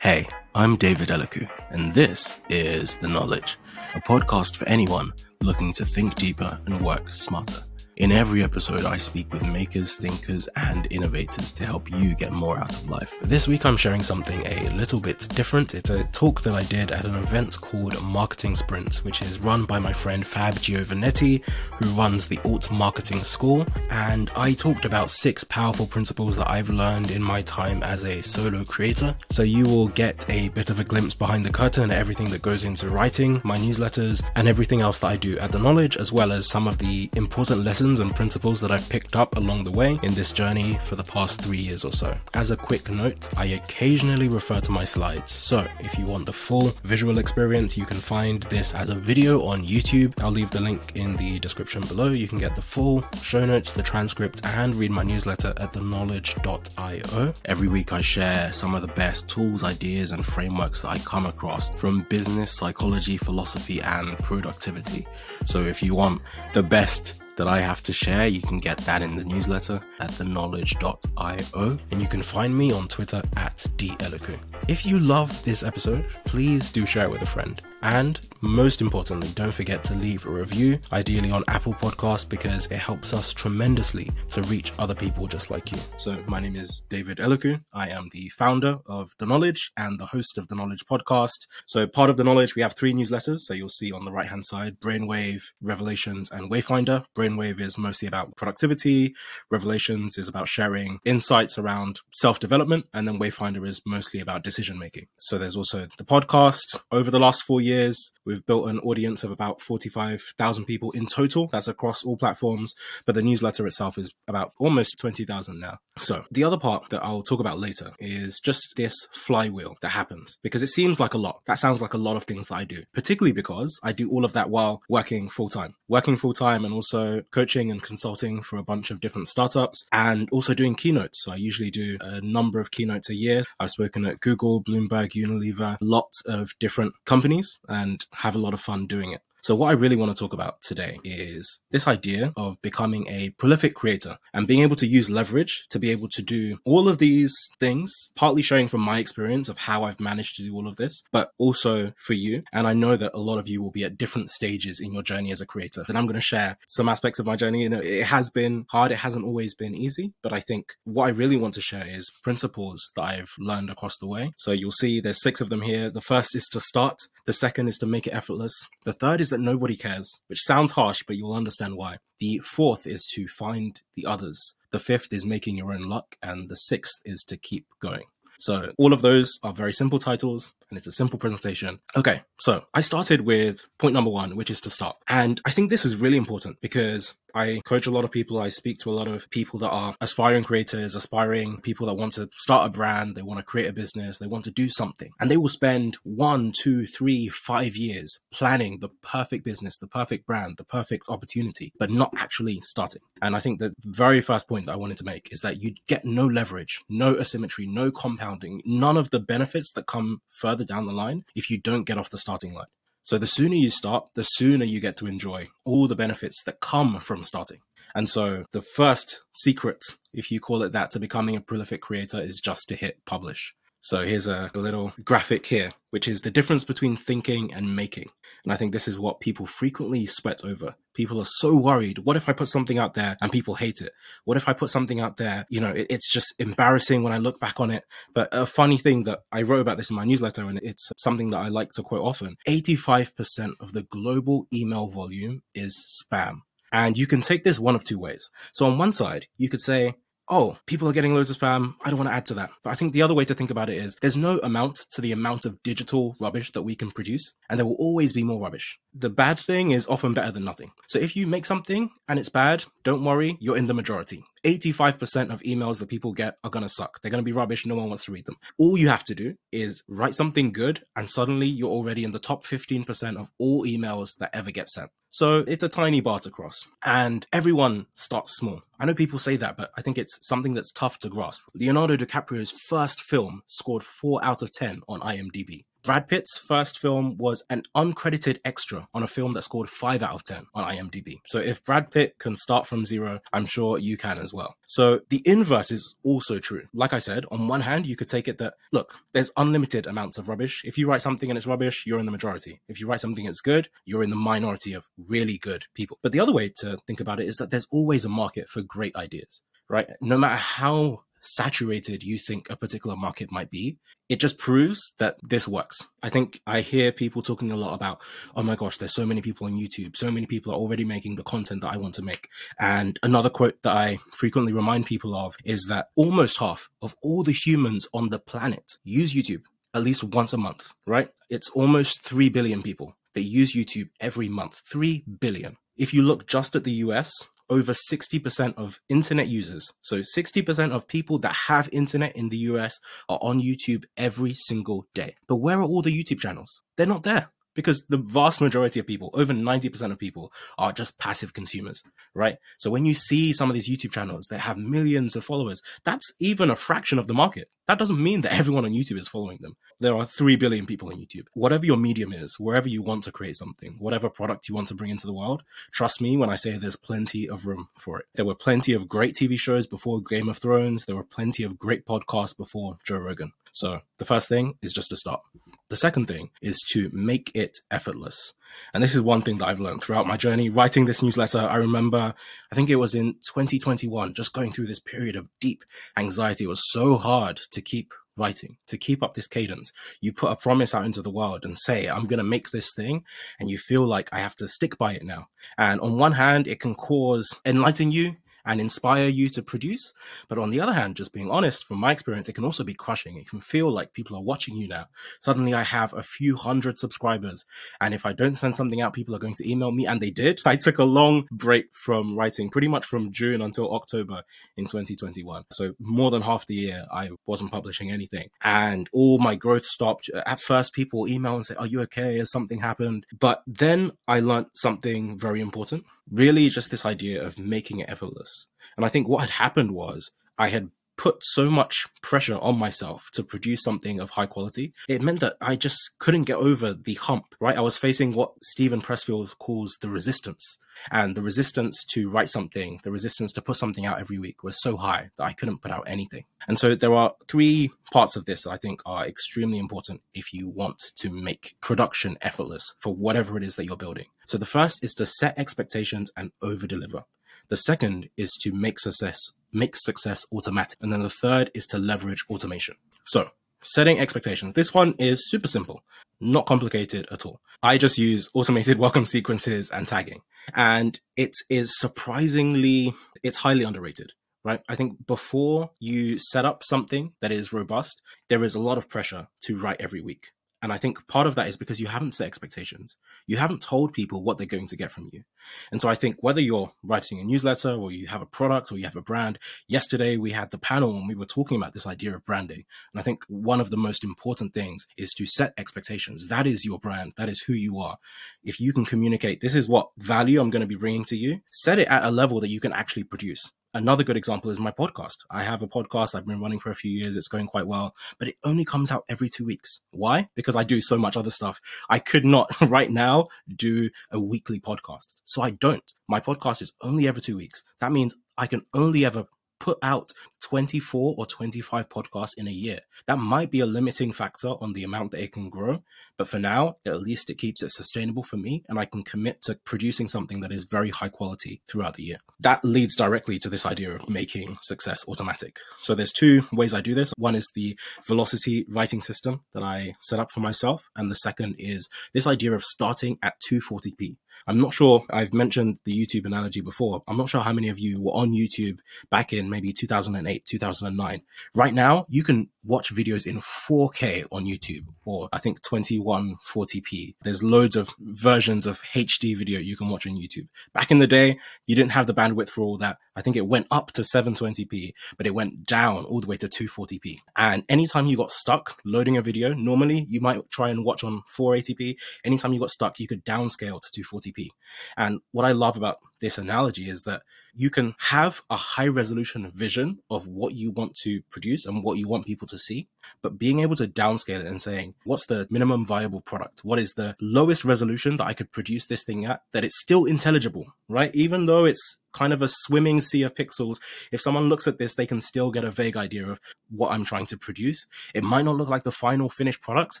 Hey, 0.00 0.26
I'm 0.54 0.76
David 0.76 1.08
Elikwu, 1.08 1.50
and 1.68 1.92
this 1.92 2.40
is 2.48 2.96
The 2.96 3.08
Knowledge, 3.08 3.58
a 3.94 4.00
podcast 4.00 4.56
for 4.56 4.66
anyone 4.66 5.12
looking 5.42 5.74
to 5.74 5.84
think 5.84 6.14
deeper 6.14 6.58
and 6.64 6.80
work 6.80 7.10
smarter. 7.10 7.62
In 7.98 8.10
every 8.10 8.42
episode, 8.42 8.86
I 8.86 8.96
speak 8.96 9.30
with 9.30 9.42
makers, 9.42 9.96
thinkers, 9.96 10.48
and 10.56 10.88
innovators 10.90 11.52
to 11.52 11.66
help 11.66 11.90
you 11.90 12.14
get 12.14 12.32
more 12.32 12.56
out 12.56 12.74
of 12.74 12.88
life. 12.88 13.14
This 13.20 13.46
week, 13.46 13.66
I'm 13.66 13.76
sharing 13.76 14.02
something 14.02 14.42
a 14.46 14.70
little 14.70 14.98
bit 14.98 15.28
different. 15.34 15.74
It's 15.74 15.90
a 15.90 16.04
talk 16.04 16.40
that 16.42 16.54
I 16.54 16.62
did 16.62 16.90
at 16.90 17.04
an 17.04 17.14
event 17.16 17.60
called 17.60 18.02
Marketing 18.02 18.56
Sprints, 18.56 19.04
which 19.04 19.20
is 19.20 19.40
run 19.40 19.66
by 19.66 19.78
my 19.78 19.92
friend 19.92 20.26
Fab 20.26 20.54
Giovanetti, 20.54 21.44
who 21.76 21.84
runs 21.90 22.28
the 22.28 22.40
Alt 22.46 22.70
Marketing 22.70 23.22
School. 23.22 23.66
And 23.90 24.30
I 24.34 24.54
talked 24.54 24.86
about 24.86 25.10
six 25.10 25.44
powerful 25.44 25.86
principles 25.86 26.36
that 26.36 26.48
I've 26.50 26.70
learned 26.70 27.10
in 27.10 27.22
my 27.22 27.42
time 27.42 27.82
as 27.82 28.06
a 28.06 28.22
solo 28.22 28.64
creator. 28.64 29.14
So 29.28 29.42
you 29.42 29.64
will 29.66 29.88
get 29.88 30.28
a 30.30 30.48
bit 30.48 30.70
of 30.70 30.80
a 30.80 30.84
glimpse 30.84 31.12
behind 31.12 31.44
the 31.44 31.52
curtain 31.52 31.90
at 31.90 31.98
everything 31.98 32.30
that 32.30 32.40
goes 32.40 32.64
into 32.64 32.88
writing, 32.88 33.42
my 33.44 33.58
newsletters, 33.58 34.22
and 34.34 34.48
everything 34.48 34.80
else 34.80 35.00
that 35.00 35.08
I 35.08 35.16
do 35.18 35.38
at 35.38 35.52
The 35.52 35.58
Knowledge, 35.58 35.98
as 35.98 36.10
well 36.10 36.32
as 36.32 36.48
some 36.48 36.66
of 36.66 36.78
the 36.78 37.10
important 37.12 37.60
lessons 37.60 37.81
lessons 37.82 37.98
and 37.98 38.14
principles 38.14 38.60
that 38.60 38.70
I've 38.70 38.88
picked 38.88 39.16
up 39.16 39.36
along 39.36 39.64
the 39.64 39.72
way 39.72 39.98
in 40.04 40.14
this 40.14 40.32
journey 40.32 40.78
for 40.84 40.94
the 40.94 41.02
past 41.02 41.42
three 41.42 41.58
years 41.58 41.84
or 41.84 41.90
so. 41.90 42.16
As 42.32 42.52
a 42.52 42.56
quick 42.56 42.88
note, 42.88 43.28
I 43.36 43.46
occasionally 43.46 44.28
refer 44.28 44.60
to 44.60 44.70
my 44.70 44.84
slides, 44.84 45.32
so 45.32 45.66
if 45.80 45.98
you 45.98 46.06
want 46.06 46.26
the 46.26 46.32
full 46.32 46.72
visual 46.84 47.18
experience, 47.18 47.76
you 47.76 47.84
can 47.84 47.96
find 47.96 48.44
this 48.44 48.72
as 48.72 48.90
a 48.90 48.94
video 48.94 49.42
on 49.46 49.66
YouTube. 49.66 50.12
I'll 50.22 50.30
leave 50.30 50.52
the 50.52 50.60
link 50.60 50.92
in 50.94 51.16
the 51.16 51.40
description 51.40 51.82
below. 51.82 52.10
You 52.10 52.28
can 52.28 52.38
get 52.38 52.54
the 52.54 52.62
full 52.62 53.04
show 53.20 53.44
notes, 53.44 53.72
the 53.72 53.82
transcript, 53.82 54.46
and 54.46 54.76
read 54.76 54.92
my 54.92 55.02
newsletter 55.02 55.52
at 55.56 55.72
theknowledge.io. 55.72 57.34
Every 57.46 57.68
week, 57.68 57.92
I 57.92 58.00
share 58.00 58.52
some 58.52 58.76
of 58.76 58.82
the 58.82 58.94
best 58.94 59.28
tools, 59.28 59.64
ideas, 59.64 60.12
and 60.12 60.24
frameworks 60.24 60.82
that 60.82 60.90
I 60.90 60.98
come 60.98 61.26
across 61.26 61.70
from 61.70 62.06
business, 62.08 62.52
psychology, 62.52 63.16
philosophy, 63.16 63.82
and 63.82 64.16
productivity. 64.18 65.04
So 65.46 65.64
if 65.64 65.82
you 65.82 65.96
want 65.96 66.22
the 66.52 66.62
best 66.62 67.21
that 67.36 67.48
I 67.48 67.60
have 67.60 67.82
to 67.84 67.92
share, 67.92 68.26
you 68.26 68.40
can 68.40 68.58
get 68.58 68.78
that 68.78 69.02
in 69.02 69.16
the 69.16 69.24
newsletter 69.24 69.80
at 70.00 70.10
theknowledge.io. 70.10 71.78
And 71.90 72.02
you 72.02 72.08
can 72.08 72.22
find 72.22 72.56
me 72.56 72.72
on 72.72 72.88
Twitter 72.88 73.22
at 73.36 73.56
delikwu. 73.76 74.38
If 74.68 74.86
you 74.86 74.98
love 74.98 75.42
this 75.44 75.62
episode, 75.62 76.06
please 76.24 76.70
do 76.70 76.86
share 76.86 77.06
it 77.06 77.10
with 77.10 77.22
a 77.22 77.26
friend. 77.26 77.60
And 77.82 78.20
most 78.40 78.80
importantly, 78.80 79.28
don't 79.34 79.52
forget 79.52 79.82
to 79.84 79.94
leave 79.96 80.24
a 80.24 80.30
review, 80.30 80.78
ideally 80.92 81.32
on 81.32 81.42
Apple 81.48 81.74
Podcast, 81.74 82.28
because 82.28 82.66
it 82.66 82.78
helps 82.78 83.12
us 83.12 83.32
tremendously 83.32 84.08
to 84.30 84.42
reach 84.42 84.72
other 84.78 84.94
people 84.94 85.26
just 85.26 85.50
like 85.50 85.72
you. 85.72 85.78
So, 85.96 86.22
my 86.28 86.38
name 86.38 86.54
is 86.54 86.84
David 86.88 87.18
Elikwu. 87.18 87.60
I 87.74 87.88
am 87.88 88.08
the 88.12 88.28
founder 88.28 88.76
of 88.86 89.10
The 89.18 89.26
Knowledge 89.26 89.72
and 89.76 89.98
the 89.98 90.06
host 90.06 90.38
of 90.38 90.46
The 90.46 90.54
Knowledge 90.54 90.84
Podcast. 90.88 91.48
So, 91.66 91.88
part 91.88 92.08
of 92.08 92.16
The 92.16 92.24
Knowledge, 92.24 92.54
we 92.54 92.62
have 92.62 92.76
three 92.76 92.94
newsletters. 92.94 93.40
So, 93.40 93.52
you'll 93.52 93.68
see 93.68 93.90
on 93.90 94.04
the 94.04 94.12
right 94.12 94.28
hand 94.28 94.44
side 94.44 94.78
Brainwave, 94.78 95.42
Revelations, 95.60 96.30
and 96.30 96.52
Wayfinder. 96.52 97.04
Brainwave 97.22 97.60
is 97.60 97.78
mostly 97.78 98.08
about 98.08 98.36
productivity, 98.36 99.14
Revelations 99.50 100.18
is 100.18 100.28
about 100.28 100.48
sharing 100.48 100.98
insights 101.04 101.58
around 101.58 102.00
self 102.12 102.40
development, 102.40 102.86
and 102.92 103.06
then 103.06 103.18
Wayfinder 103.18 103.66
is 103.66 103.80
mostly 103.86 104.20
about 104.20 104.42
decision 104.42 104.78
making. 104.78 105.06
So, 105.18 105.38
there's 105.38 105.56
also 105.56 105.86
the 105.98 106.04
podcast. 106.04 106.80
Over 106.90 107.10
the 107.10 107.20
last 107.20 107.42
four 107.42 107.60
years. 107.60 108.12
We've 108.24 108.44
built 108.46 108.68
an 108.68 108.78
audience 108.80 109.24
of 109.24 109.30
about 109.30 109.60
45,000 109.60 110.64
people 110.64 110.92
in 110.92 111.06
total. 111.06 111.48
That's 111.50 111.68
across 111.68 112.04
all 112.04 112.16
platforms. 112.16 112.72
But 113.04 113.14
the 113.14 113.22
newsletter 113.22 113.66
itself 113.66 113.98
is 113.98 114.12
about 114.28 114.52
almost 114.58 114.96
20,000 115.00 115.58
now. 115.58 115.78
So 115.98 116.24
the 116.30 116.44
other 116.44 116.56
part 116.56 116.88
that 116.90 117.02
I'll 117.04 117.22
talk 117.22 117.40
about 117.40 117.58
later 117.58 117.92
is 117.98 118.40
just 118.42 118.74
this 118.76 119.08
flywheel 119.12 119.76
that 119.82 119.90
happens 119.90 120.38
because 120.42 120.62
it 120.62 120.68
seems 120.68 121.00
like 121.00 121.14
a 121.14 121.18
lot. 121.18 121.40
That 121.46 121.58
sounds 121.58 121.82
like 121.82 121.94
a 121.94 121.98
lot 121.98 122.16
of 122.16 122.24
things 122.24 122.48
that 122.48 122.54
I 122.54 122.64
do, 122.64 122.82
particularly 122.94 123.32
because 123.32 123.78
I 123.82 123.92
do 123.92 124.08
all 124.10 124.24
of 124.24 124.32
that 124.32 124.50
while 124.50 124.82
working 124.88 125.28
full 125.28 125.48
time, 125.48 125.74
working 125.88 126.16
full 126.16 126.32
time 126.32 126.64
and 126.64 126.72
also 126.72 127.11
coaching 127.20 127.70
and 127.70 127.82
consulting 127.82 128.40
for 128.40 128.56
a 128.56 128.62
bunch 128.62 128.90
of 128.90 129.00
different 129.00 129.28
startups 129.28 129.86
and 129.92 130.28
also 130.30 130.54
doing 130.54 130.74
keynotes. 130.74 131.22
So 131.22 131.32
I 131.32 131.36
usually 131.36 131.70
do 131.70 131.98
a 132.00 132.20
number 132.22 132.58
of 132.58 132.70
keynotes 132.70 133.10
a 133.10 133.14
year. 133.14 133.42
I've 133.60 133.70
spoken 133.70 134.06
at 134.06 134.20
Google, 134.20 134.62
Bloomberg, 134.62 135.10
Unilever, 135.12 135.76
lots 135.80 136.22
of 136.24 136.54
different 136.58 136.94
companies 137.04 137.60
and 137.68 138.04
have 138.12 138.34
a 138.34 138.38
lot 138.38 138.54
of 138.54 138.60
fun 138.60 138.86
doing 138.86 139.12
it. 139.12 139.20
So, 139.42 139.56
what 139.56 139.70
I 139.70 139.72
really 139.72 139.96
want 139.96 140.16
to 140.16 140.18
talk 140.18 140.32
about 140.32 140.62
today 140.62 141.00
is 141.02 141.58
this 141.72 141.88
idea 141.88 142.32
of 142.36 142.62
becoming 142.62 143.08
a 143.08 143.30
prolific 143.30 143.74
creator 143.74 144.18
and 144.32 144.46
being 144.46 144.62
able 144.62 144.76
to 144.76 144.86
use 144.86 145.10
leverage 145.10 145.66
to 145.70 145.80
be 145.80 145.90
able 145.90 146.08
to 146.10 146.22
do 146.22 146.58
all 146.64 146.88
of 146.88 146.98
these 146.98 147.50
things, 147.58 148.12
partly 148.14 148.40
showing 148.40 148.68
from 148.68 148.82
my 148.82 149.00
experience 149.00 149.48
of 149.48 149.58
how 149.58 149.82
I've 149.82 149.98
managed 149.98 150.36
to 150.36 150.44
do 150.44 150.54
all 150.54 150.68
of 150.68 150.76
this, 150.76 151.02
but 151.10 151.32
also 151.38 151.92
for 151.96 152.12
you. 152.12 152.44
And 152.52 152.68
I 152.68 152.72
know 152.72 152.96
that 152.96 153.14
a 153.14 153.18
lot 153.18 153.38
of 153.38 153.48
you 153.48 153.60
will 153.60 153.72
be 153.72 153.82
at 153.82 153.98
different 153.98 154.30
stages 154.30 154.78
in 154.78 154.92
your 154.92 155.02
journey 155.02 155.32
as 155.32 155.40
a 155.40 155.46
creator. 155.46 155.84
And 155.88 155.98
I'm 155.98 156.06
going 156.06 156.14
to 156.14 156.20
share 156.20 156.56
some 156.68 156.88
aspects 156.88 157.18
of 157.18 157.26
my 157.26 157.34
journey. 157.34 157.64
You 157.64 157.68
know, 157.68 157.80
it 157.80 158.04
has 158.04 158.30
been 158.30 158.66
hard, 158.70 158.92
it 158.92 158.98
hasn't 158.98 159.24
always 159.24 159.54
been 159.54 159.74
easy, 159.74 160.12
but 160.22 160.32
I 160.32 160.38
think 160.38 160.74
what 160.84 161.06
I 161.06 161.10
really 161.10 161.36
want 161.36 161.54
to 161.54 161.60
share 161.60 161.84
is 161.84 162.12
principles 162.22 162.92
that 162.94 163.02
I've 163.02 163.32
learned 163.40 163.70
across 163.70 163.96
the 163.96 164.06
way. 164.06 164.34
So, 164.36 164.52
you'll 164.52 164.70
see 164.70 165.00
there's 165.00 165.20
six 165.20 165.40
of 165.40 165.48
them 165.48 165.62
here. 165.62 165.90
The 165.90 166.00
first 166.00 166.36
is 166.36 166.48
to 166.50 166.60
start, 166.60 166.98
the 167.26 167.32
second 167.32 167.66
is 167.66 167.78
to 167.78 167.86
make 167.86 168.06
it 168.06 168.14
effortless, 168.14 168.68
the 168.84 168.92
third 168.92 169.20
is 169.20 169.31
that 169.32 169.40
nobody 169.40 169.76
cares, 169.76 170.22
which 170.28 170.40
sounds 170.40 170.72
harsh, 170.72 171.02
but 171.06 171.16
you'll 171.16 171.34
understand 171.34 171.76
why. 171.76 171.98
The 172.20 172.38
fourth 172.38 172.86
is 172.86 173.04
to 173.14 173.26
find 173.26 173.82
the 173.94 174.06
others. 174.06 174.54
The 174.70 174.78
fifth 174.78 175.12
is 175.12 175.26
making 175.26 175.58
your 175.58 175.72
own 175.72 175.88
luck. 175.88 176.16
And 176.22 176.48
the 176.48 176.56
sixth 176.56 177.00
is 177.04 177.24
to 177.24 177.36
keep 177.36 177.66
going. 177.80 178.04
So 178.38 178.72
all 178.76 178.92
of 178.92 179.02
those 179.02 179.38
are 179.44 179.52
very 179.52 179.72
simple 179.72 180.00
titles 180.00 180.52
and 180.68 180.76
it's 180.76 180.88
a 180.88 180.92
simple 180.92 181.16
presentation. 181.16 181.78
Okay, 181.94 182.22
so 182.40 182.64
I 182.74 182.80
started 182.80 183.20
with 183.20 183.64
point 183.78 183.94
number 183.94 184.10
one, 184.10 184.34
which 184.34 184.50
is 184.50 184.60
to 184.62 184.70
start. 184.70 184.96
And 185.06 185.40
I 185.44 185.52
think 185.52 185.70
this 185.70 185.84
is 185.84 185.96
really 185.96 186.16
important 186.16 186.60
because 186.60 187.14
I 187.34 187.60
coach 187.64 187.86
a 187.86 187.90
lot 187.90 188.04
of 188.04 188.10
people. 188.10 188.38
I 188.38 188.48
speak 188.48 188.78
to 188.78 188.90
a 188.90 188.94
lot 188.94 189.08
of 189.08 189.28
people 189.30 189.58
that 189.60 189.70
are 189.70 189.94
aspiring 190.00 190.44
creators, 190.44 190.94
aspiring 190.94 191.60
people 191.62 191.86
that 191.86 191.94
want 191.94 192.12
to 192.14 192.28
start 192.34 192.66
a 192.66 192.70
brand, 192.70 193.14
they 193.14 193.22
want 193.22 193.38
to 193.38 193.44
create 193.44 193.68
a 193.68 193.72
business, 193.72 194.18
they 194.18 194.26
want 194.26 194.44
to 194.44 194.50
do 194.50 194.68
something. 194.68 195.10
And 195.20 195.30
they 195.30 195.36
will 195.36 195.48
spend 195.48 195.96
one, 196.02 196.52
two, 196.52 196.86
three, 196.86 197.28
five 197.28 197.76
years 197.76 198.20
planning 198.32 198.78
the 198.80 198.88
perfect 199.02 199.44
business, 199.44 199.78
the 199.78 199.86
perfect 199.86 200.26
brand, 200.26 200.56
the 200.56 200.64
perfect 200.64 201.04
opportunity, 201.08 201.72
but 201.78 201.90
not 201.90 202.12
actually 202.16 202.60
starting. 202.62 203.02
And 203.20 203.36
I 203.36 203.40
think 203.40 203.58
the 203.58 203.72
very 203.80 204.20
first 204.20 204.48
point 204.48 204.66
that 204.66 204.72
I 204.72 204.76
wanted 204.76 204.98
to 204.98 205.04
make 205.04 205.28
is 205.32 205.40
that 205.40 205.62
you 205.62 205.74
get 205.86 206.04
no 206.04 206.26
leverage, 206.26 206.82
no 206.88 207.16
asymmetry, 207.16 207.66
no 207.66 207.90
compounding, 207.90 208.62
none 208.64 208.96
of 208.96 209.10
the 209.10 209.20
benefits 209.20 209.72
that 209.72 209.86
come 209.86 210.20
further 210.28 210.64
down 210.64 210.86
the 210.86 210.92
line 210.92 211.24
if 211.34 211.50
you 211.50 211.58
don't 211.58 211.84
get 211.84 211.98
off 211.98 212.10
the 212.10 212.18
starting 212.18 212.52
line. 212.52 212.66
So 213.04 213.18
the 213.18 213.26
sooner 213.26 213.56
you 213.56 213.68
start, 213.68 214.10
the 214.14 214.22
sooner 214.22 214.64
you 214.64 214.80
get 214.80 214.96
to 214.96 215.06
enjoy 215.06 215.48
all 215.64 215.88
the 215.88 215.96
benefits 215.96 216.42
that 216.44 216.60
come 216.60 217.00
from 217.00 217.24
starting. 217.24 217.58
And 217.94 218.08
so 218.08 218.44
the 218.52 218.62
first 218.62 219.22
secret, 219.34 219.82
if 220.14 220.30
you 220.30 220.40
call 220.40 220.62
it 220.62 220.72
that, 220.72 220.90
to 220.92 221.00
becoming 221.00 221.36
a 221.36 221.40
prolific 221.40 221.82
creator 221.82 222.20
is 222.20 222.40
just 222.40 222.68
to 222.68 222.76
hit 222.76 223.04
publish. 223.04 223.54
So 223.84 224.04
here's 224.04 224.28
a 224.28 224.48
little 224.54 224.92
graphic 225.02 225.44
here, 225.44 225.72
which 225.90 226.06
is 226.06 226.20
the 226.20 226.30
difference 226.30 226.62
between 226.62 226.94
thinking 226.94 227.52
and 227.52 227.74
making. 227.74 228.06
And 228.44 228.52
I 228.52 228.56
think 228.56 228.72
this 228.72 228.86
is 228.86 228.96
what 228.96 229.18
people 229.18 229.44
frequently 229.44 230.06
sweat 230.06 230.44
over. 230.44 230.76
People 230.94 231.20
are 231.20 231.26
so 231.26 231.56
worried. 231.56 231.98
What 231.98 232.16
if 232.16 232.28
I 232.28 232.32
put 232.32 232.46
something 232.46 232.78
out 232.78 232.94
there 232.94 233.16
and 233.20 233.32
people 233.32 233.56
hate 233.56 233.80
it? 233.80 233.92
What 234.24 234.36
if 234.36 234.48
I 234.48 234.52
put 234.52 234.70
something 234.70 235.00
out 235.00 235.16
there? 235.16 235.46
You 235.48 235.60
know, 235.60 235.72
it's 235.74 236.12
just 236.12 236.32
embarrassing 236.38 237.02
when 237.02 237.12
I 237.12 237.18
look 237.18 237.40
back 237.40 237.58
on 237.58 237.72
it. 237.72 237.82
But 238.14 238.28
a 238.30 238.46
funny 238.46 238.78
thing 238.78 239.02
that 239.04 239.20
I 239.32 239.42
wrote 239.42 239.60
about 239.60 239.78
this 239.78 239.90
in 239.90 239.96
my 239.96 240.04
newsletter, 240.04 240.44
and 240.44 240.60
it's 240.62 240.92
something 240.96 241.30
that 241.30 241.38
I 241.38 241.48
like 241.48 241.72
to 241.72 241.82
quote 241.82 242.04
often 242.04 242.36
85% 242.48 243.54
of 243.58 243.72
the 243.72 243.82
global 243.82 244.46
email 244.52 244.86
volume 244.86 245.42
is 245.56 245.76
spam. 246.00 246.42
And 246.72 246.96
you 246.96 247.06
can 247.06 247.20
take 247.20 247.44
this 247.44 247.60
one 247.60 247.74
of 247.74 247.84
two 247.84 247.98
ways. 247.98 248.30
So 248.54 248.64
on 248.64 248.78
one 248.78 248.92
side, 248.92 249.26
you 249.36 249.50
could 249.50 249.60
say, 249.60 249.94
oh, 250.28 250.56
people 250.66 250.88
are 250.88 250.92
getting 250.92 251.14
loads 251.14 251.30
of 251.30 251.38
spam. 251.38 251.74
I 251.84 251.90
don't 251.90 251.98
want 251.98 252.08
to 252.08 252.14
add 252.14 252.26
to 252.26 252.34
that. 252.34 252.50
But 252.62 252.70
I 252.70 252.74
think 252.74 252.92
the 252.92 253.02
other 253.02 253.14
way 253.14 253.24
to 253.24 253.34
think 253.34 253.50
about 253.50 253.70
it 253.70 253.76
is 253.76 253.96
there's 253.96 254.16
no 254.16 254.38
amount 254.40 254.86
to 254.92 255.00
the 255.00 255.12
amount 255.12 255.44
of 255.44 255.62
digital 255.62 256.16
rubbish 256.20 256.52
that 256.52 256.62
we 256.62 256.74
can 256.74 256.90
produce, 256.90 257.34
and 257.48 257.58
there 257.58 257.66
will 257.66 257.76
always 257.78 258.12
be 258.12 258.24
more 258.24 258.40
rubbish. 258.40 258.78
The 258.94 259.10
bad 259.10 259.38
thing 259.38 259.70
is 259.70 259.86
often 259.86 260.14
better 260.14 260.32
than 260.32 260.44
nothing. 260.44 260.72
So 260.88 260.98
if 260.98 261.16
you 261.16 261.26
make 261.26 261.44
something 261.44 261.90
and 262.08 262.18
it's 262.18 262.28
bad, 262.28 262.64
don't 262.82 263.04
worry, 263.04 263.36
you're 263.40 263.56
in 263.56 263.66
the 263.66 263.74
majority. 263.74 264.24
85% 264.44 265.32
of 265.32 265.40
emails 265.42 265.78
that 265.78 265.88
people 265.88 266.12
get 266.12 266.36
are 266.42 266.50
going 266.50 266.64
to 266.64 266.68
suck. 266.68 267.00
They're 267.00 267.10
going 267.10 267.24
to 267.24 267.28
be 267.28 267.36
rubbish. 267.36 267.66
No 267.66 267.76
one 267.76 267.88
wants 267.88 268.04
to 268.06 268.12
read 268.12 268.26
them. 268.26 268.36
All 268.58 268.76
you 268.76 268.88
have 268.88 269.04
to 269.04 269.14
do 269.14 269.34
is 269.50 269.82
write 269.88 270.14
something 270.14 270.52
good, 270.52 270.84
and 270.96 271.08
suddenly 271.08 271.46
you're 271.46 271.70
already 271.70 272.04
in 272.04 272.12
the 272.12 272.18
top 272.18 272.44
15% 272.44 273.16
of 273.16 273.30
all 273.38 273.64
emails 273.64 274.16
that 274.18 274.34
ever 274.34 274.50
get 274.50 274.68
sent. 274.68 274.90
So 275.10 275.44
it's 275.46 275.62
a 275.62 275.68
tiny 275.68 276.00
bar 276.00 276.20
to 276.20 276.30
cross, 276.30 276.64
and 276.82 277.26
everyone 277.32 277.86
starts 277.94 278.34
small. 278.34 278.62
I 278.80 278.86
know 278.86 278.94
people 278.94 279.18
say 279.18 279.36
that, 279.36 279.58
but 279.58 279.70
I 279.76 279.82
think 279.82 279.98
it's 279.98 280.18
something 280.26 280.54
that's 280.54 280.72
tough 280.72 280.98
to 281.00 281.10
grasp. 281.10 281.42
Leonardo 281.54 281.96
DiCaprio's 281.96 282.50
first 282.50 283.02
film 283.02 283.42
scored 283.46 283.82
4 283.82 284.24
out 284.24 284.40
of 284.40 284.50
10 284.50 284.80
on 284.88 285.00
IMDb. 285.00 285.66
Brad 285.84 286.06
Pitt's 286.06 286.38
first 286.38 286.78
film 286.78 287.16
was 287.18 287.42
an 287.50 287.64
uncredited 287.76 288.38
extra 288.44 288.86
on 288.94 289.02
a 289.02 289.08
film 289.08 289.32
that 289.32 289.42
scored 289.42 289.68
5 289.68 290.02
out 290.02 290.14
of 290.14 290.22
10 290.22 290.46
on 290.54 290.72
IMDb. 290.72 291.16
So 291.26 291.40
if 291.40 291.64
Brad 291.64 291.90
Pitt 291.90 292.18
can 292.20 292.36
start 292.36 292.68
from 292.68 292.84
zero, 292.84 293.18
I'm 293.32 293.46
sure 293.46 293.78
you 293.78 293.96
can 293.96 294.18
as 294.18 294.32
well. 294.32 294.54
So 294.66 295.00
the 295.08 295.20
inverse 295.24 295.72
is 295.72 295.96
also 296.04 296.38
true. 296.38 296.68
Like 296.72 296.92
I 296.92 297.00
said, 297.00 297.24
on 297.32 297.48
one 297.48 297.62
hand, 297.62 297.86
you 297.86 297.96
could 297.96 298.08
take 298.08 298.28
it 298.28 298.38
that, 298.38 298.54
look, 298.70 298.94
there's 299.12 299.32
unlimited 299.36 299.88
amounts 299.88 300.18
of 300.18 300.28
rubbish. 300.28 300.62
If 300.64 300.78
you 300.78 300.88
write 300.88 301.02
something 301.02 301.28
and 301.28 301.36
it's 301.36 301.48
rubbish, 301.48 301.82
you're 301.84 301.98
in 301.98 302.06
the 302.06 302.12
majority. 302.12 302.60
If 302.68 302.80
you 302.80 302.86
write 302.86 303.00
something 303.00 303.24
that's 303.24 303.40
good, 303.40 303.68
you're 303.84 304.04
in 304.04 304.10
the 304.10 304.16
minority 304.16 304.74
of 304.74 304.88
really 304.96 305.36
good 305.36 305.64
people. 305.74 305.98
But 306.00 306.12
the 306.12 306.20
other 306.20 306.32
way 306.32 306.52
to 306.60 306.78
think 306.86 307.00
about 307.00 307.18
it 307.18 307.26
is 307.26 307.36
that 307.38 307.50
there's 307.50 307.66
always 307.72 308.04
a 308.04 308.08
market 308.08 308.48
for 308.48 308.62
great 308.62 308.94
ideas, 308.94 309.42
right? 309.68 309.88
No 310.00 310.16
matter 310.16 310.36
how 310.36 311.02
saturated 311.22 312.02
you 312.02 312.18
think 312.18 312.50
a 312.50 312.56
particular 312.56 312.96
market 312.96 313.32
might 313.32 313.50
be, 313.50 313.78
it 314.08 314.20
just 314.20 314.36
proves 314.36 314.92
that 314.98 315.16
this 315.22 315.48
works. 315.48 315.86
I 316.02 316.10
think 316.10 316.40
I 316.46 316.60
hear 316.60 316.92
people 316.92 317.22
talking 317.22 317.50
a 317.50 317.56
lot 317.56 317.72
about, 317.72 318.02
oh 318.36 318.42
my 318.42 318.56
gosh, 318.56 318.76
there's 318.76 318.94
so 318.94 319.06
many 319.06 319.22
people 319.22 319.46
on 319.46 319.54
YouTube. 319.54 319.96
So 319.96 320.10
many 320.10 320.26
people 320.26 320.52
are 320.52 320.58
already 320.58 320.84
making 320.84 321.16
the 321.16 321.22
content 321.22 321.62
that 321.62 321.72
I 321.72 321.78
want 321.78 321.94
to 321.94 322.02
make. 322.02 322.28
And 322.60 322.98
another 323.02 323.30
quote 323.30 323.62
that 323.62 323.74
I 323.74 323.98
frequently 324.12 324.52
remind 324.52 324.84
people 324.86 325.16
of 325.16 325.34
is 325.44 325.66
that 325.70 325.88
almost 325.96 326.38
half 326.38 326.68
of 326.82 326.94
all 327.02 327.22
the 327.22 327.32
humans 327.32 327.88
on 327.94 328.10
the 328.10 328.18
planet 328.18 328.78
use 328.84 329.14
YouTube 329.14 329.44
at 329.74 329.82
least 329.82 330.04
once 330.04 330.32
a 330.32 330.38
month, 330.38 330.72
right? 330.86 331.08
It's 331.30 331.48
almost 331.50 332.02
3 332.02 332.28
billion 332.28 332.62
people 332.62 332.96
that 333.14 333.22
use 333.22 333.54
YouTube 333.54 333.88
every 334.00 334.28
month. 334.28 334.62
3 334.70 335.04
billion. 335.20 335.56
If 335.76 335.94
you 335.94 336.02
look 336.02 336.26
just 336.26 336.54
at 336.54 336.64
the 336.64 336.72
US, 336.72 337.28
over 337.52 337.72
60% 337.72 338.54
of 338.56 338.80
internet 338.88 339.28
users, 339.28 339.72
so 339.82 339.98
60% 339.98 340.72
of 340.72 340.88
people 340.88 341.18
that 341.18 341.34
have 341.48 341.68
internet 341.70 342.16
in 342.16 342.30
the 342.30 342.38
US 342.38 342.80
are 343.08 343.18
on 343.20 343.40
YouTube 343.40 343.84
every 343.96 344.32
single 344.32 344.86
day. 344.94 345.14
But 345.28 345.36
where 345.36 345.60
are 345.60 345.64
all 345.64 345.82
the 345.82 345.96
YouTube 345.96 346.18
channels? 346.18 346.62
They're 346.76 346.86
not 346.86 347.02
there 347.02 347.30
because 347.54 347.84
the 347.86 347.98
vast 347.98 348.40
majority 348.40 348.80
of 348.80 348.86
people, 348.86 349.10
over 349.14 349.32
90% 349.32 349.92
of 349.92 349.98
people, 349.98 350.32
are 350.58 350.72
just 350.72 350.98
passive 350.98 351.34
consumers, 351.34 351.82
right? 352.14 352.36
So 352.58 352.70
when 352.70 352.84
you 352.84 352.94
see 352.94 353.32
some 353.32 353.50
of 353.50 353.54
these 353.54 353.68
YouTube 353.68 353.92
channels 353.92 354.28
that 354.28 354.40
have 354.40 354.56
millions 354.56 355.16
of 355.16 355.24
followers, 355.24 355.62
that's 355.84 356.12
even 356.20 356.50
a 356.50 356.56
fraction 356.56 356.98
of 356.98 357.06
the 357.06 357.14
market. 357.14 357.48
That 357.68 357.78
doesn't 357.78 358.02
mean 358.02 358.22
that 358.22 358.34
everyone 358.34 358.64
on 358.64 358.72
YouTube 358.72 358.98
is 358.98 359.08
following 359.08 359.38
them. 359.40 359.56
There 359.78 359.96
are 359.96 360.04
3 360.04 360.36
billion 360.36 360.66
people 360.66 360.88
on 360.88 360.98
YouTube. 360.98 361.26
Whatever 361.32 361.64
your 361.64 361.76
medium 361.76 362.12
is, 362.12 362.38
wherever 362.38 362.68
you 362.68 362.82
want 362.82 363.04
to 363.04 363.12
create 363.12 363.36
something, 363.36 363.76
whatever 363.78 364.10
product 364.10 364.48
you 364.48 364.54
want 364.54 364.68
to 364.68 364.74
bring 364.74 364.90
into 364.90 365.06
the 365.06 365.12
world, 365.12 365.42
trust 365.72 366.00
me 366.00 366.16
when 366.16 366.28
I 366.28 366.34
say 366.34 366.56
there's 366.56 366.76
plenty 366.76 367.28
of 367.28 367.46
room 367.46 367.68
for 367.76 368.00
it. 368.00 368.06
There 368.14 368.26
were 368.26 368.34
plenty 368.34 368.72
of 368.72 368.88
great 368.88 369.14
TV 369.14 369.38
shows 369.38 369.66
before 369.66 370.02
Game 370.02 370.28
of 370.28 370.38
Thrones. 370.38 370.84
There 370.84 370.96
were 370.96 371.04
plenty 371.04 371.44
of 371.44 371.58
great 371.58 371.86
podcasts 371.86 372.36
before 372.36 372.78
Joe 372.84 372.98
Rogan. 372.98 373.32
So 373.52 373.82
the 373.98 374.04
first 374.04 374.28
thing 374.28 374.54
is 374.62 374.72
just 374.72 374.88
to 374.90 374.96
start. 374.96 375.20
The 375.68 375.76
second 375.76 376.06
thing 376.06 376.30
is 376.40 376.60
to 376.72 376.90
make 376.92 377.30
it 377.34 377.58
effortless. 377.70 378.34
And 378.74 378.82
this 378.82 378.94
is 378.94 379.00
one 379.00 379.22
thing 379.22 379.38
that 379.38 379.48
I've 379.48 379.60
learned 379.60 379.82
throughout 379.82 380.06
my 380.06 380.16
journey 380.16 380.50
writing 380.50 380.84
this 380.84 381.02
newsletter. 381.02 381.38
I 381.38 381.56
remember, 381.56 382.14
I 382.50 382.54
think 382.54 382.70
it 382.70 382.76
was 382.76 382.94
in 382.94 383.14
2021, 383.14 384.14
just 384.14 384.32
going 384.32 384.52
through 384.52 384.66
this 384.66 384.80
period 384.80 385.16
of 385.16 385.28
deep 385.40 385.64
anxiety. 385.96 386.44
It 386.44 386.48
was 386.48 386.72
so 386.72 386.96
hard 386.96 387.40
to 387.52 387.62
keep 387.62 387.92
writing, 388.16 388.56
to 388.66 388.76
keep 388.76 389.02
up 389.02 389.14
this 389.14 389.26
cadence. 389.26 389.72
You 390.00 390.12
put 390.12 390.32
a 390.32 390.36
promise 390.36 390.74
out 390.74 390.84
into 390.84 391.02
the 391.02 391.10
world 391.10 391.44
and 391.44 391.56
say, 391.56 391.86
I'm 391.88 392.06
going 392.06 392.18
to 392.18 392.24
make 392.24 392.50
this 392.50 392.72
thing. 392.74 393.04
And 393.40 393.50
you 393.50 393.58
feel 393.58 393.86
like 393.86 394.10
I 394.12 394.20
have 394.20 394.36
to 394.36 394.48
stick 394.48 394.76
by 394.78 394.94
it 394.94 395.04
now. 395.04 395.28
And 395.56 395.80
on 395.80 395.98
one 395.98 396.12
hand, 396.12 396.46
it 396.46 396.60
can 396.60 396.74
cause 396.74 397.40
enlighten 397.44 397.92
you 397.92 398.16
and 398.44 398.60
inspire 398.60 399.08
you 399.08 399.28
to 399.30 399.42
produce. 399.42 399.92
But 400.28 400.38
on 400.38 400.50
the 400.50 400.60
other 400.60 400.72
hand, 400.72 400.96
just 400.96 401.12
being 401.12 401.30
honest, 401.30 401.64
from 401.64 401.78
my 401.78 401.92
experience, 401.92 402.28
it 402.28 402.34
can 402.34 402.44
also 402.44 402.64
be 402.64 402.74
crushing. 402.74 403.16
It 403.16 403.28
can 403.28 403.40
feel 403.40 403.70
like 403.70 403.92
people 403.92 404.16
are 404.16 404.22
watching 404.22 404.56
you 404.56 404.68
now. 404.68 404.86
Suddenly 405.20 405.54
I 405.54 405.62
have 405.62 405.92
a 405.94 406.02
few 406.02 406.36
hundred 406.36 406.78
subscribers. 406.78 407.46
And 407.80 407.94
if 407.94 408.04
I 408.04 408.12
don't 408.12 408.36
send 408.36 408.56
something 408.56 408.80
out, 408.80 408.92
people 408.92 409.14
are 409.14 409.20
going 409.20 409.34
to 409.34 409.50
email 409.50 409.72
me. 409.72 409.86
And 409.86 410.00
they 410.00 410.10
did. 410.10 410.40
I 410.46 410.56
took 410.56 410.78
a 410.78 410.84
long 410.84 411.26
break 411.30 411.66
from 411.72 412.16
writing, 412.16 412.50
pretty 412.50 412.68
much 412.68 412.84
from 412.84 413.12
June 413.12 413.42
until 413.42 413.74
October 413.74 414.22
in 414.56 414.66
2021. 414.66 415.44
So 415.50 415.74
more 415.78 416.10
than 416.10 416.22
half 416.22 416.46
the 416.46 416.54
year, 416.54 416.86
I 416.92 417.10
wasn't 417.26 417.52
publishing 417.52 417.90
anything. 417.90 418.28
And 418.42 418.88
all 418.92 419.18
my 419.18 419.36
growth 419.36 419.66
stopped. 419.66 420.10
At 420.26 420.40
first, 420.40 420.74
people 420.74 421.08
email 421.08 421.36
and 421.36 421.44
say, 421.44 421.54
Are 421.54 421.66
you 421.66 421.80
okay? 421.82 422.18
Has 422.18 422.30
something 422.30 422.60
happened? 422.60 423.06
But 423.18 423.42
then 423.46 423.92
I 424.08 424.20
learned 424.20 424.46
something 424.54 425.18
very 425.18 425.40
important. 425.40 425.84
Really, 426.10 426.48
just 426.48 426.70
this 426.70 426.84
idea 426.84 427.24
of 427.24 427.38
making 427.38 427.80
it 427.80 427.88
effortless. 427.88 428.48
And 428.76 428.84
I 428.84 428.88
think 428.88 429.08
what 429.08 429.20
had 429.20 429.30
happened 429.30 429.72
was 429.72 430.12
I 430.36 430.48
had 430.48 430.70
put 430.96 431.24
so 431.24 431.50
much 431.50 431.86
pressure 432.02 432.38
on 432.38 432.58
myself 432.58 433.10
to 433.12 433.22
produce 433.22 433.62
something 433.62 434.00
of 434.00 434.10
high 434.10 434.26
quality. 434.26 434.72
It 434.88 435.02
meant 435.02 435.20
that 435.20 435.36
I 435.40 435.56
just 435.56 435.98
couldn't 435.98 436.24
get 436.24 436.36
over 436.36 436.74
the 436.74 436.94
hump, 436.94 437.34
right? 437.40 437.56
I 437.56 437.60
was 437.60 437.76
facing 437.76 438.12
what 438.12 438.32
Steven 438.42 438.80
Pressfield 438.80 439.36
calls 439.38 439.76
the 439.80 439.88
resistance. 439.88 440.58
And 440.90 441.16
the 441.16 441.22
resistance 441.22 441.84
to 441.90 442.10
write 442.10 442.30
something, 442.30 442.80
the 442.82 442.92
resistance 442.92 443.32
to 443.34 443.42
put 443.42 443.56
something 443.56 443.86
out 443.86 444.00
every 444.00 444.18
week 444.18 444.42
was 444.42 444.60
so 444.60 444.76
high 444.76 445.10
that 445.16 445.24
I 445.24 445.32
couldn't 445.32 445.60
put 445.60 445.70
out 445.70 445.84
anything. 445.86 446.24
And 446.48 446.58
so 446.58 446.74
there 446.74 446.94
are 446.94 447.14
three 447.28 447.70
parts 447.92 448.16
of 448.16 448.24
this 448.24 448.44
that 448.44 448.50
I 448.50 448.56
think 448.56 448.80
are 448.86 449.06
extremely 449.06 449.58
important 449.58 450.02
if 450.14 450.32
you 450.32 450.48
want 450.48 450.78
to 450.96 451.10
make 451.10 451.54
production 451.60 452.16
effortless 452.22 452.74
for 452.80 452.94
whatever 452.94 453.36
it 453.36 453.44
is 453.44 453.56
that 453.56 453.64
you're 453.64 453.76
building. 453.76 454.06
So 454.26 454.38
the 454.38 454.46
first 454.46 454.82
is 454.82 454.94
to 454.94 455.06
set 455.06 455.38
expectations 455.38 456.10
and 456.16 456.32
over 456.42 456.66
deliver. 456.66 457.04
The 457.48 457.56
second 457.56 458.08
is 458.16 458.32
to 458.42 458.52
make 458.52 458.78
success 458.78 459.32
make 459.52 459.76
success 459.76 460.26
automatic. 460.32 460.78
And 460.80 460.92
then 460.92 461.02
the 461.02 461.10
third 461.10 461.50
is 461.54 461.66
to 461.66 461.78
leverage 461.78 462.24
automation. 462.30 462.76
So 463.04 463.30
setting 463.62 463.98
expectations. 463.98 464.54
This 464.54 464.74
one 464.74 464.94
is 464.98 465.30
super 465.30 465.48
simple, 465.48 465.82
not 466.20 466.46
complicated 466.46 467.06
at 467.10 467.24
all. 467.26 467.40
I 467.62 467.78
just 467.78 467.98
use 467.98 468.28
automated 468.34 468.78
welcome 468.78 469.06
sequences 469.06 469.70
and 469.70 469.86
tagging. 469.86 470.22
And 470.54 470.98
it 471.16 471.36
is 471.48 471.78
surprisingly, 471.78 472.92
it's 473.22 473.36
highly 473.36 473.64
underrated 473.64 474.12
right? 474.44 474.60
I 474.68 474.74
think 474.74 475.06
before 475.06 475.70
you 475.78 476.18
set 476.18 476.44
up 476.44 476.64
something 476.64 477.12
that 477.20 477.32
is 477.32 477.52
robust, 477.52 478.02
there 478.28 478.44
is 478.44 478.54
a 478.54 478.60
lot 478.60 478.78
of 478.78 478.88
pressure 478.88 479.28
to 479.42 479.58
write 479.58 479.80
every 479.80 480.00
week. 480.00 480.32
And 480.62 480.72
I 480.72 480.76
think 480.76 481.06
part 481.08 481.26
of 481.26 481.34
that 481.34 481.48
is 481.48 481.56
because 481.56 481.80
you 481.80 481.88
haven't 481.88 482.12
set 482.12 482.28
expectations. 482.28 482.96
You 483.26 483.36
haven't 483.36 483.62
told 483.62 483.92
people 483.92 484.22
what 484.22 484.38
they're 484.38 484.46
going 484.46 484.68
to 484.68 484.76
get 484.76 484.92
from 484.92 485.10
you. 485.12 485.24
And 485.72 485.82
so 485.82 485.88
I 485.88 485.96
think 485.96 486.18
whether 486.20 486.40
you're 486.40 486.72
writing 486.84 487.18
a 487.18 487.24
newsletter 487.24 487.72
or 487.72 487.90
you 487.90 488.06
have 488.06 488.22
a 488.22 488.26
product 488.26 488.70
or 488.70 488.78
you 488.78 488.84
have 488.84 488.94
a 488.94 489.02
brand, 489.02 489.40
yesterday 489.66 490.16
we 490.16 490.30
had 490.30 490.52
the 490.52 490.58
panel 490.58 490.96
and 490.96 491.08
we 491.08 491.16
were 491.16 491.26
talking 491.26 491.56
about 491.56 491.72
this 491.72 491.86
idea 491.86 492.14
of 492.14 492.24
branding. 492.24 492.64
And 492.92 493.00
I 493.00 493.02
think 493.02 493.24
one 493.28 493.60
of 493.60 493.70
the 493.70 493.76
most 493.76 494.04
important 494.04 494.54
things 494.54 494.86
is 494.96 495.12
to 495.14 495.26
set 495.26 495.52
expectations. 495.58 496.28
That 496.28 496.46
is 496.46 496.64
your 496.64 496.78
brand. 496.78 497.14
That 497.16 497.28
is 497.28 497.42
who 497.42 497.54
you 497.54 497.78
are. 497.78 497.98
If 498.44 498.60
you 498.60 498.72
can 498.72 498.84
communicate, 498.84 499.40
this 499.40 499.56
is 499.56 499.68
what 499.68 499.90
value 499.98 500.40
I'm 500.40 500.50
going 500.50 500.60
to 500.60 500.66
be 500.66 500.76
bringing 500.76 501.04
to 501.06 501.16
you, 501.16 501.40
set 501.50 501.80
it 501.80 501.88
at 501.88 502.04
a 502.04 502.10
level 502.12 502.38
that 502.40 502.50
you 502.50 502.60
can 502.60 502.72
actually 502.72 503.04
produce. 503.04 503.50
Another 503.74 504.04
good 504.04 504.18
example 504.18 504.50
is 504.50 504.60
my 504.60 504.70
podcast. 504.70 505.16
I 505.30 505.44
have 505.44 505.62
a 505.62 505.66
podcast 505.66 506.14
I've 506.14 506.26
been 506.26 506.42
running 506.42 506.58
for 506.58 506.70
a 506.70 506.74
few 506.74 506.90
years. 506.90 507.16
It's 507.16 507.28
going 507.28 507.46
quite 507.46 507.66
well, 507.66 507.94
but 508.18 508.28
it 508.28 508.34
only 508.44 508.66
comes 508.66 508.92
out 508.92 509.04
every 509.08 509.30
two 509.30 509.46
weeks. 509.46 509.80
Why? 509.92 510.28
Because 510.34 510.56
I 510.56 510.62
do 510.62 510.82
so 510.82 510.98
much 510.98 511.16
other 511.16 511.30
stuff. 511.30 511.58
I 511.88 511.98
could 511.98 512.26
not 512.26 512.50
right 512.60 512.90
now 512.90 513.28
do 513.48 513.88
a 514.10 514.20
weekly 514.20 514.60
podcast. 514.60 515.06
So 515.24 515.40
I 515.40 515.52
don't. 515.52 515.90
My 516.06 516.20
podcast 516.20 516.60
is 516.60 516.74
only 516.82 517.08
every 517.08 517.22
two 517.22 517.38
weeks. 517.38 517.64
That 517.80 517.92
means 517.92 518.14
I 518.36 518.46
can 518.46 518.60
only 518.74 519.06
ever 519.06 519.24
put 519.58 519.78
out 519.82 520.12
24 520.42 521.14
or 521.16 521.26
25 521.26 521.88
podcasts 521.88 522.36
in 522.36 522.48
a 522.48 522.52
year. 522.52 522.80
That 523.06 523.18
might 523.18 523.50
be 523.50 523.60
a 523.60 523.66
limiting 523.66 524.12
factor 524.12 524.48
on 524.48 524.72
the 524.72 524.84
amount 524.84 525.12
that 525.12 525.22
it 525.22 525.32
can 525.32 525.48
grow, 525.48 525.82
but 526.16 526.28
for 526.28 526.38
now, 526.38 526.76
at 526.86 527.00
least 527.00 527.30
it 527.30 527.38
keeps 527.38 527.62
it 527.62 527.70
sustainable 527.70 528.22
for 528.22 528.36
me 528.36 528.64
and 528.68 528.78
I 528.78 528.84
can 528.84 529.02
commit 529.02 529.42
to 529.42 529.58
producing 529.64 530.08
something 530.08 530.40
that 530.40 530.52
is 530.52 530.64
very 530.64 530.90
high 530.90 531.08
quality 531.08 531.62
throughout 531.68 531.94
the 531.94 532.02
year. 532.02 532.18
That 532.40 532.64
leads 532.64 532.96
directly 532.96 533.38
to 533.40 533.48
this 533.48 533.66
idea 533.66 533.92
of 533.92 534.08
making 534.08 534.56
success 534.62 535.04
automatic. 535.08 535.58
So 535.78 535.94
there's 535.94 536.12
two 536.12 536.42
ways 536.52 536.74
I 536.74 536.80
do 536.80 536.94
this. 536.94 537.12
One 537.16 537.34
is 537.34 537.50
the 537.54 537.76
velocity 538.06 538.66
writing 538.68 539.00
system 539.00 539.42
that 539.52 539.62
I 539.62 539.94
set 539.98 540.20
up 540.20 540.30
for 540.30 540.40
myself, 540.40 540.88
and 540.96 541.10
the 541.10 541.14
second 541.14 541.56
is 541.58 541.88
this 542.12 542.26
idea 542.26 542.52
of 542.52 542.64
starting 542.64 543.18
at 543.22 543.34
240p. 543.50 544.16
I'm 544.46 544.60
not 544.60 544.72
sure, 544.72 545.04
I've 545.10 545.32
mentioned 545.32 545.78
the 545.84 545.92
YouTube 545.92 546.26
analogy 546.26 546.60
before. 546.60 547.02
I'm 547.06 547.16
not 547.16 547.28
sure 547.28 547.42
how 547.42 547.52
many 547.52 547.68
of 547.68 547.78
you 547.78 548.00
were 548.00 548.12
on 548.12 548.32
YouTube 548.32 548.78
back 549.10 549.32
in 549.32 549.50
maybe 549.50 549.72
2008, 549.72 550.31
2009. 550.38 551.22
Right 551.54 551.74
now, 551.74 552.06
you 552.08 552.22
can 552.22 552.48
watch 552.64 552.94
videos 552.94 553.26
in 553.26 553.40
4K 553.40 554.26
on 554.30 554.46
YouTube 554.46 554.86
or 555.04 555.28
I 555.32 555.38
think 555.38 555.60
2140p. 555.62 557.14
There's 557.22 557.42
loads 557.42 557.76
of 557.76 557.90
versions 557.98 558.66
of 558.66 558.82
HD 558.82 559.36
video 559.36 559.58
you 559.58 559.76
can 559.76 559.88
watch 559.88 560.06
on 560.06 560.16
YouTube. 560.16 560.48
Back 560.72 560.90
in 560.90 560.98
the 560.98 561.06
day, 561.06 561.38
you 561.66 561.74
didn't 561.74 561.92
have 561.92 562.06
the 562.06 562.14
bandwidth 562.14 562.50
for 562.50 562.62
all 562.62 562.78
that. 562.78 562.98
I 563.16 563.22
think 563.22 563.36
it 563.36 563.46
went 563.46 563.66
up 563.70 563.92
to 563.92 564.02
720p, 564.02 564.92
but 565.16 565.26
it 565.26 565.34
went 565.34 565.66
down 565.66 566.04
all 566.04 566.20
the 566.20 566.26
way 566.26 566.36
to 566.36 566.48
240p. 566.48 567.16
And 567.36 567.64
anytime 567.68 568.06
you 568.06 568.16
got 568.16 568.30
stuck 568.30 568.80
loading 568.84 569.16
a 569.16 569.22
video, 569.22 569.54
normally 569.54 570.06
you 570.08 570.20
might 570.20 570.48
try 570.50 570.70
and 570.70 570.84
watch 570.84 571.04
on 571.04 571.22
480p. 571.36 571.96
Anytime 572.24 572.52
you 572.52 572.60
got 572.60 572.70
stuck, 572.70 573.00
you 573.00 573.08
could 573.08 573.24
downscale 573.24 573.80
to 573.80 574.02
240p. 574.02 574.48
And 574.96 575.20
what 575.32 575.44
I 575.44 575.52
love 575.52 575.76
about 575.76 575.98
this 576.22 576.38
analogy 576.38 576.88
is 576.88 577.02
that 577.02 577.22
you 577.54 577.68
can 577.68 577.94
have 577.98 578.40
a 578.48 578.56
high 578.56 578.86
resolution 578.86 579.50
vision 579.54 579.98
of 580.08 580.26
what 580.26 580.54
you 580.54 580.70
want 580.70 580.94
to 581.02 581.20
produce 581.30 581.66
and 581.66 581.84
what 581.84 581.98
you 581.98 582.08
want 582.08 582.24
people 582.24 582.48
to 582.48 582.56
see, 582.56 582.88
but 583.22 583.38
being 583.38 583.60
able 583.60 583.76
to 583.76 583.86
downscale 583.86 584.40
it 584.40 584.46
and 584.46 584.62
saying, 584.62 584.94
what's 585.04 585.26
the 585.26 585.46
minimum 585.50 585.84
viable 585.84 586.22
product? 586.22 586.60
What 586.64 586.78
is 586.78 586.94
the 586.94 587.16
lowest 587.20 587.64
resolution 587.64 588.16
that 588.16 588.26
I 588.26 588.32
could 588.32 588.52
produce 588.52 588.86
this 588.86 589.04
thing 589.04 589.26
at 589.26 589.42
that 589.52 589.64
it's 589.64 589.80
still 589.80 590.06
intelligible, 590.06 590.66
right? 590.88 591.14
Even 591.14 591.46
though 591.46 591.64
it's 591.66 591.98
kind 592.14 592.32
of 592.32 592.40
a 592.40 592.48
swimming 592.48 593.00
sea 593.00 593.22
of 593.22 593.34
pixels, 593.34 593.80
if 594.12 594.20
someone 594.20 594.48
looks 594.48 594.66
at 594.66 594.78
this, 594.78 594.94
they 594.94 595.06
can 595.06 595.20
still 595.20 595.50
get 595.50 595.64
a 595.64 595.70
vague 595.70 595.96
idea 595.96 596.26
of 596.26 596.40
what 596.70 596.92
I'm 596.92 597.04
trying 597.04 597.26
to 597.26 597.36
produce. 597.36 597.86
It 598.14 598.24
might 598.24 598.44
not 598.44 598.56
look 598.56 598.68
like 598.68 598.84
the 598.84 598.92
final 598.92 599.28
finished 599.28 599.60
product, 599.60 600.00